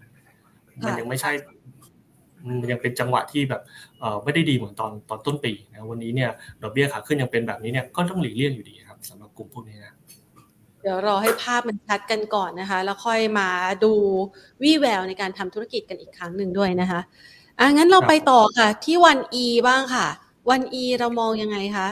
[0.86, 1.32] มันยังไม่ใช่
[2.48, 3.62] มันยังเป็นจังหวะที่แบบ
[4.24, 6.30] ไม่ได้ดีเหมือนตอนตอนต้นปีนะวันนี้เนี่ย
[6.62, 9.94] ดอกเบี้ยขาขึ้นยังเป็นแบบนี้เนี่ยก็ต้องหลีกเลี่ยงอยู่ดีครับสำหรับกลุ่มพวกนี้นะ
[10.82, 13.50] เดี๋ยวรอให้ภาพมันชัดกันก่อนนะคะ แล้วค่อยมา
[13.84, 13.94] ดู
[14.64, 17.00] วี่แววในการทำธุรกิจกันอีกครั้งหนึ่งด้วยนะคะ
[17.60, 20.08] อะงั้นเราไปต่อค่ะ ที่วันอีบ้างค่ะ
[20.50, 21.88] วันอีเรามองยังไงคะ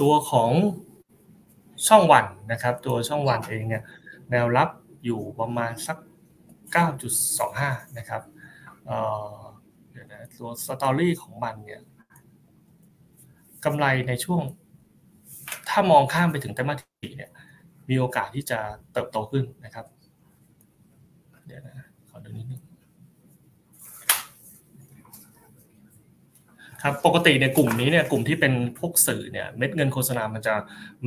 [0.00, 0.50] ตัวของ
[1.86, 3.82] ช่องวันนะครับ ตัวช่องวันเองเนี่ย
[4.30, 4.68] แนวรับ
[5.04, 5.98] อยู่ประมาณสัก
[7.16, 8.22] 9.25 นะครับ
[9.90, 11.80] เดี๋ยวนะตัวสตอรี่ของมันเนี่ย
[13.64, 14.42] กำไรในช่วง
[15.68, 17.30] ถ้ามองข้ามไปถึงไตรมาสที่เนี่ย
[17.90, 18.58] มีโอกาสที่จะ
[18.92, 19.86] เติบโตขึ้นนะครับ
[21.46, 22.62] เดี๋ยวนะขอดูนิดนึง
[26.86, 30.54] ครับปกติในกลุ่มนี้เนี่ยกลุ่มที่เป็นพวกสื่อเนี่ยเม็ดเงินโฆษณา มันจะ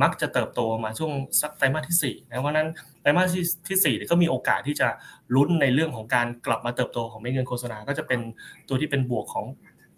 [0.02, 2.68] มักจะเติบโตมาช่วงสักไตรมาสที่4นะเพราะนั้น
[3.00, 3.28] ไตรมาส
[3.68, 4.88] ที่4ก็มีโอกาสที่จะ
[5.34, 8.20] ลุ้นในเรื่องของการกลับมาเติบโตของเม็ดเงินโฆษณา ก็จะเป็น
[8.68, 9.46] ตัวที่เป็นบวกของ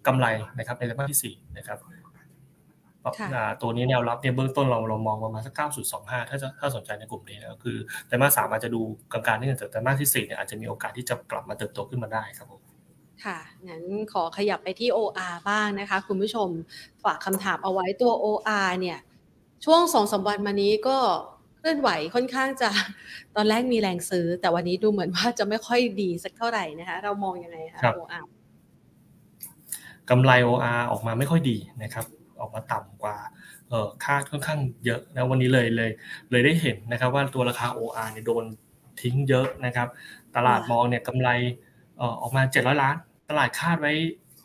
[0.06, 0.26] กำไร
[0.58, 1.78] นะครับในไตรมาสที่4นะครับ
[3.62, 5.54] ตัวนี้แนวรับเนี่ยเบื้องต้นเราเรามองประมาณสัก
[5.92, 8.80] 9.25 ถ้าจะถ้าสนใจในกลุ่มนี้นะคือไตรมาสสามอาจจะดู
[9.12, 12.59] กลางๆนิดนึงแต่ไตรมาสที่4เนี่ยอาจจะมีโอกาสที่จะกลับมาเติบโตขึ้นมาได้ครับผม
[13.24, 16.48] ค่ะ งั้นขอขยับไปที่ OR บ้างนะคะ คุณผู้ชม
[17.04, 18.98] ฝากคำถามเอาไว้ตัว OR เนี่ย
[19.64, 20.96] ช่วงสองสาวันมานี้ก็
[21.58, 22.70] เคลื่อนไหวค่อนข้างจะ
[23.36, 28.24] ตอนแรกมีแรงซื้อ แต่วันนี้ดูเหมือนว่าจะไม่ค่อยดีสักเท่าไหร่นะคะ เรามองยังไงคะ OR
[30.10, 32.06] กำไร OR ออกมาไม่ค่อยดีนะครับ
[32.40, 33.16] ออกมาต่ำกว่า
[33.68, 35.90] เออคาดค่อนข้างเยอะนะวันนี้เลยเลย
[36.30, 38.44] เลยได้เห็นนะครับว่าตัวราคา OR เนี่ยโดน
[39.00, 39.88] ทิ้งเยอะนะครับ
[40.36, 41.28] ตลาดมองเนี่ยกำไร
[42.20, 42.96] ออกมา 700 ล้าน
[43.30, 43.92] ตลาดคาดไว้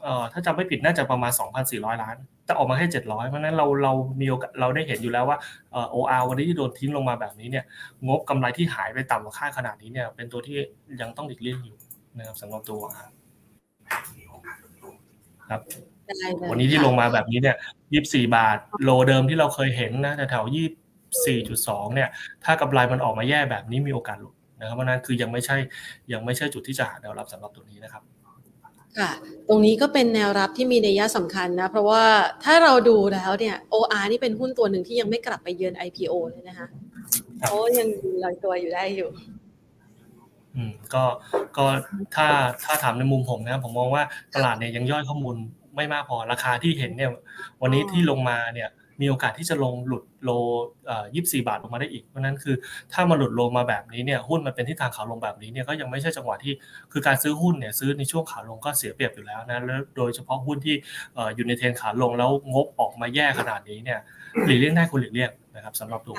[0.04, 1.32] เอ่อถ้าจำไม่ผิดน่าจะประมาณ
[1.68, 4.26] 2,400 ล้าน แต่ออกมาแค่ 700 เพราะนั้นเราเรามี
[4.60, 5.38] เราได้เห็นอยู่แล้วว่า
[5.72, 7.66] เอ่อ OR วันนี้ที่โดนทิ้งลงมาแบบนี้เนี่ย
[8.08, 10.58] งบกำไรที่หายไปต่ำกว่าคาดขนาดนี้เนี่ยเป็นตัวที่
[11.02, 11.78] ยังต้องหลีกเลี่ยงอยู่
[12.18, 12.82] นะครับสำหรับตัว
[15.50, 15.62] ครับ
[16.50, 17.56] วันนี้ที่ลงมาแบบนี้เนี่ย
[17.96, 20.46] 24 บาท โลเดิมที่เราเคยเห็นนะแถว
[21.20, 22.10] 24.2 เนี่ย
[22.44, 25.58] ถ้ากำไรมันออกมาแย่แบบนี้มีโอกาสหลุดนะครับเพราะนั้นคือยังไม่ใช่
[26.14, 28.04] ยังไม่ใช่จุดที่จะหาแนวรับสำหรับตัวนี้นะครับ
[29.00, 29.12] ค่ะ
[29.48, 32.04] ตรงนี้ก็เป็นแนวรับที่มีนัยสำคัญนะ เพราะว่า
[32.44, 36.68] ถ้าเราดูแล้วเนี่ย OR นี่เป็นหุ้นตัวหนึ่งที่ยังไม่กลับไปเยือน IPO เลยนะคะ
[37.42, 37.88] เขายัง
[38.24, 39.10] ลอยตัวอยู่ได้อยู่
[40.56, 41.04] อืม ก็
[41.58, 41.66] ก็
[42.16, 42.28] ถ้า
[42.64, 44.04] ถ้าถามในมุมผมนะ ผมมองว่า
[44.36, 45.36] ตลาดเนี่ยยังย่อยข้อมูล
[45.76, 47.12] ไม่มากพอราคาที่เห็นเนี่ย
[47.62, 48.70] วันนี้ที่ลงมาเนี่ย
[49.02, 50.30] มีโอกาสที่จะลงหลุดโล
[51.16, 52.56] ยี่สิบสี่บาทลงมาได้อีก เพราะนั้นคือ
[52.94, 56.54] ถ้ามาหลุดลงมาแบบนี้เนี่ยหุ้นมันเป็นที่ทางขาลงแบบนี้เนี่ยก็ยังไม่ใช่จังหวะที่
[56.92, 60.76] คือการซื้อหุ้นเนี่ยซื้อในช่วงขาลงก็เสียเปรียบอยู่แล้วนะแล้วโดยเฉพาะหุ้นที่
[61.36, 64.00] อยู่ในเทรนขาลงแล้วงบออกมาแย่ขนาดนี้เนี่ย
[64.46, 66.18] หลีกเลี่ยงได้คุณหลีกเลี่ยงนะครับสำหรับตัว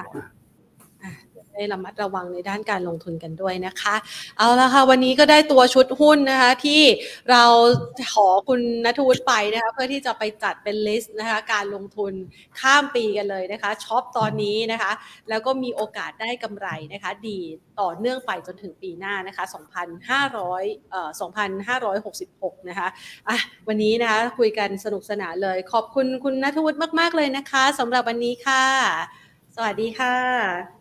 [1.56, 3.94] ได้ระมัดระวังในด้านการลงทุนกันด้วยนะคะ
[4.38, 6.82] เอาละค่ะวันนี้ก็ได้ตัวชุดหุ้นนะคะ ที่
[7.30, 7.44] เรา
[8.14, 12.12] ขอคุณนัทวุฒิไปนะคะเพื่อที่จะไปจัดเป็น list นะคะการลงทุน
[12.60, 14.92] ข้ามปีกันเลยนะคะ shop ตอนนี้นะคะ
[15.28, 17.38] แล้วก็มีโอกาสได้กำไรนะคะ ดี
[17.80, 19.44] ต่อเนื่องไปจนถึงปีหน้านะคะ
[20.12, 21.10] 2,500เอ่อ
[21.88, 22.88] 2,566 นะคะ
[23.28, 23.38] อะ
[23.68, 28.64] วันนี้นะคะคุยกันสนุกสนานเลย ขอบคุณคุณนัทวุฒิมาก ๆ เลยนะคะสำหรับวันนี้ค่ะ
[29.54, 30.75] สวัสดีค่ะ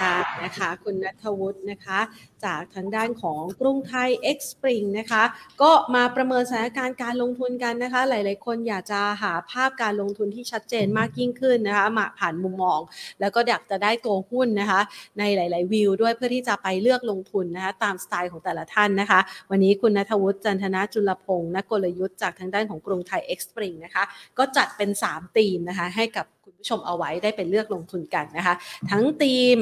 [0.00, 2.00] ค่ะนะคะคุณนัทวุฒินะคะ
[2.44, 5.22] จากทางด้านของกรุงไทย X Spring นะคะ
[5.62, 12.80] ก็มาประเมินสถานการณ์การลงทุนกันนะคะ หลายๆ คนอยากจะหาภาพการลงทุนที่ชัดเจนมากยิ่งขึ้นนะคะมาผ่านมุมมอง
[13.20, 14.80] แล้วก็อยากจะได้ตัวหุ้นนะคะ
[15.18, 19.20] ในหลาย ๆ วิวด้วยเพื่อที่จะไปเลือกลงทุนนะคะตามสไตล์ของแต่ละท่านนะคะ
[19.50, 24.04] วันนี้คุณนัทวุฒิจันทนาจุลพงศ์นักกลยุทธ์จากทางด้านของกรุงไทย X Spring นะคะ
[24.38, 26.26] ก็จัดเป็น 3 ธีมนะคะให้กับ
[26.68, 28.54] ชมเอาไว้ได้เป็นเลือกลงทุนกันนะคะ
[28.90, 29.58] ทั้งธีม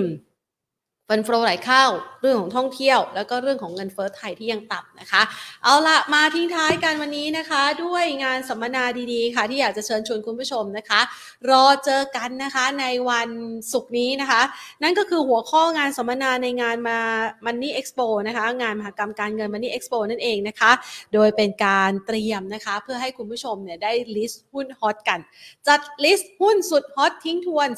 [1.12, 1.84] ฟันโฟไหลเข้า
[2.22, 5.22] เรื่องของท่องเที่ยว แล้วก็เรื่องของเงินเฟ้อไทยที่ยังต่ำนะคะ
[5.64, 11.00] เอาละมาทิ้งท้ายกันวันนี้นะคะ ด้วยงานสัมมนาดีๆ ค่ะ ที่อยากจะเชิญชวนคุณผู้ชมนะคะ
[11.50, 13.30] รอเจอกันนะคะในวัน
[13.72, 14.42] ศุกร์นี้นะคะ
[14.82, 16.98] นั่นก็คือหัวข้องานสัมมนาในงานมา
[17.44, 20.70] Money Expo นะคะงานมหกรรมการเงิน Money Expo นั่นเองนะคะ
[21.14, 25.20] โดยเป็นการเตรียมนะคะ เพื่อให้คุณผู้ชมเนี่ยได้ลิสต์หุ้นฮอตกัน
[25.66, 27.68] จัด list หุ้นสุด hot ทิ้งทวน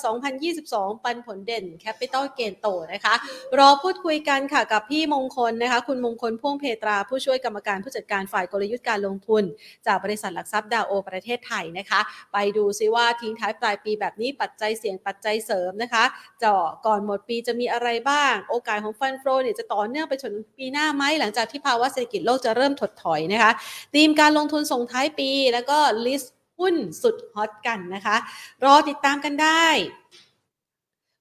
[0.46, 3.14] 2022 ปันผลเด่น Capital Gain โตนะคะ
[3.58, 9.44] รอพูดคุยกันค่ะกับพี่มงคลนะคะ คุณมงคลพ่วงเภตราผู้ช่วยกรรมการผู้จัดการฝ่ายกลยุทธ์การลงทุน
[9.86, 12.00] จากบริษัทหลักทรัพย์ดาโอประเทศไทยนะคะ
[12.32, 16.04] ไปดูซิว่าทิ้งท้ายปลายปีแบบนี้ปัจจัยเสี่ยงปัจจัยเสริมนะคะ
[16.42, 23.52] จาะก่อนหมดปีจะมีอะไรบ้าง โอกาสของ fund flow เนี่ยจะต่อเนื่องไปจนปีหน้าไหมหลังจากที่ภาวะเศรษฐกิจโลกจะเริ่มถดถอยนะคะ
[23.94, 28.16] ธีมการลงทุนส่งท้ายปีแล้วก็ลิสต์หุ้นสุดฮอตกันนะคะ
[28.64, 29.66] รอติดตามกันได้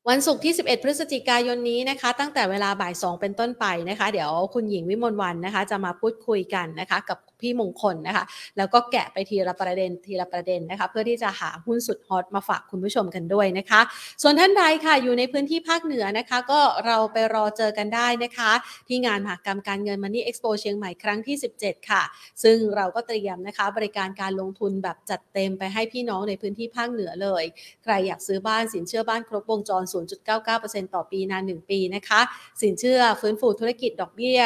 [0.10, 8.26] วันศุกร์ที่ 11 พฤศจิกายนนี้นะคะ ตั้งแต่เวลาบ่าย 2 เป็นต้นไปนะคะ เดี๋ยวคุณหญิงวิมลวันนะคะ จะมาพูดคุยกันนะคะ กับ พี่มงคลนะคะ
[8.58, 13.82] แล้วก็แกะไปทีละประเด็นทีละประเด็นนะคะ เพื่อที่จะหาหุ้นสุดฮอตมาฝากคุณผู้ชมกันด้วยนะคะ
[14.22, 18.52] ส่วนท่านใดค่ะอยู่ในพื้นที่ภาคเหนือนะคะ ก็เราไปรอเจอกันได้นะคะ
[18.88, 22.04] ที่งานมหกรรมการเงินมันนี่เอ็กซ์โปเชียงใหม่ครั้งที่ 17 ค่ะ
[22.44, 27.44] ซึ่งเราก็เตรียมนะคะ บริการการลงทุนแบบจัดเต็มไปให้พี่น้องในพื้นที่ภาคเหนือเลย
[27.84, 29.84] ใครอยากซื้อบ้านสินเชื่อบ้านครบวงจร
[30.38, 32.22] 0.99%ต่อปีนาน 1 ปีนะคะ
[32.62, 34.42] สินเชื่อฟื้นฟูธุรกิจดอกเบี้ย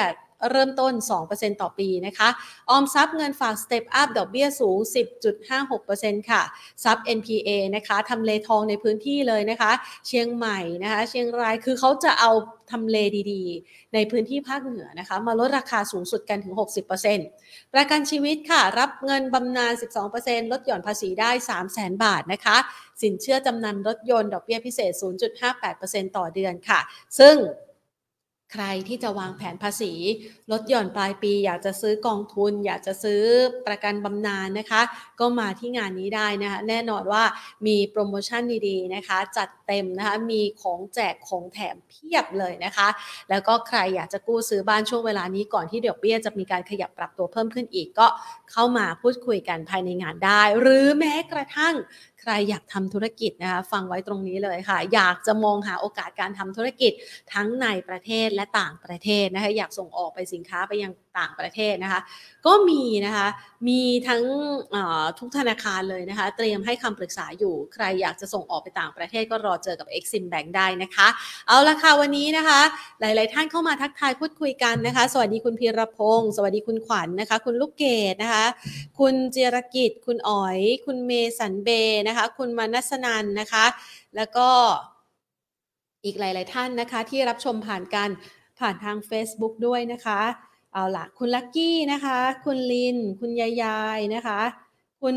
[0.52, 0.94] เริ่มต้น
[1.28, 2.30] 2%ต่อปีนะคะ
[2.70, 4.78] ออมทรัพย์เงินฝาก Step Up ดอกเบี้ยสูง
[5.54, 6.42] 10.56%ค่ะ
[6.84, 9.72] ซับ NPA นะคะทำเลทองในพื้นที่เลยนะคะ
[10.08, 12.32] เชียงใหม่นะคะ เชียงรายคือเขาจะเอา
[12.72, 12.98] ทำเล
[13.32, 16.54] ดีๆ ในพื้นที่ภาคเหนือนะคะ มาลดราคาสูงสุดกันถึง
[17.14, 19.74] 60%ประกันชีวิตค่ะ รับเงินบำนาญ
[20.14, 21.32] 12%ลดหย่อนภาษีได้
[21.68, 22.58] 300,000 บาทนะคะ
[23.02, 24.92] สินเชื่อจำนำรถยนต์ดอกเบี้ยพิเศษ
[25.56, 26.80] 0.58%ต่อเดือนค่ะ
[27.20, 27.36] ซึ่ง
[28.54, 29.94] ใครที่จะวางแผนภาษี
[30.52, 33.22] ลดหย่อนปลายปี อยากจะซื้อกองทุน อยากจะซื้อ
[33.68, 34.82] ประกันบำนาญนะคะ
[35.20, 37.24] ก็มาที่งานนี้ได้นะคะแน่นอนว่า
[37.68, 42.88] มีโปรโมชั่นดีๆนะคะ จัดเต็มนะคะมีของแจกของแถมเพียบเลยนะคะ
[43.30, 48.08] แล้วก็ใครอยากจะกู้ซื้อบ้านช่วงเวลานี้ก่อนที่เดอกเบี้ยจะมีการขยับปรับตัวเพิ่มขึ้นอีกก็
[48.52, 51.76] เข้ามาพูดคุยกันภายในงานได้ หรือแม้กระทั่ง
[52.22, 56.92] ใครอยากทำธุรกิจนะคะฟังไว้ตรงนี้เลยค่ะ อยากจะมองหาโอกาสการทำธุรกิจ
[57.34, 62.02] ทั้งในประเทศและต่างประเทศนะคะอยากส่งออกไปสินค้าไปยัง ต่างประเทศนะคะ
[62.46, 63.28] ก็มีนะคะ
[63.68, 64.24] มีทั้ง
[65.20, 71.08] ทุกธนาคารเลยนะคะ เตรียมให้คำปรึกษาอยู่ ใครอยากจะส่งออกไปต่างประเทศก็รอเจอกับ Exim Bank ได้นะคะ
[71.48, 72.60] เอาละค่ะวันนี้นะคะ
[73.00, 78.46] หลายๆ ท่านเข้ามาทักทายพูดคุยกันนะคะ สวัสดีคุณพีรพงศ์สวัสดีคุณขวัญนนะคะ คุณลูกเกดนะคะ
[79.00, 81.70] คุณเจรกิจ คุณอ๋อย คุณเมสันเบ
[82.08, 83.66] นะคะ คุณมานัสนันนะคะ
[84.16, 84.50] แล้วก็
[86.06, 88.10] อีกหลาย ๆ ท่านนะคะที่รับชมผ่านกัน
[88.60, 90.20] ผ่านทาง Facebook ด้วยนะคะ
[90.78, 94.40] เอาละคุณลักกี้นะคะ คุณลิน คุณยายยายนะคะ
[95.02, 95.16] คุณ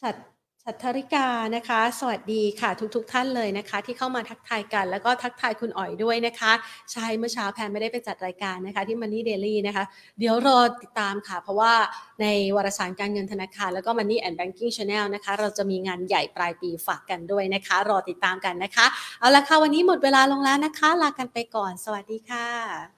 [0.00, 0.14] ฉัด
[0.62, 6.52] ชัทริกานะคะ สวัสดีค่ะทุกๆทท่านเลยนะคะ ที่เข้ามาทักทายกัน แล้วก็ทักทายคุณอ๋อยด้วยนะคะ
[6.92, 9.84] ใช่เมื่อเช้าแพนไม่ได้ไปจัดรายการนะคะ ที่ Money Daily นะคะ
[10.18, 11.72] เดี๋ยวรอติดตามค่ะ เพราะว่า
[12.20, 18.86] ในวารสารการเงินธนาคาร แล้วก็ Money and Banking Channel นะคะ เราจะมีงานใหญ่ปลายปีฝากกันด้วยนะคะ รอติดตามกันนะคะ
[19.20, 22.92] เอาละค่ะวันนี้หมดเวลาลงแล้วนะคะ ลากันไปก่อน สวัสดีค่ะ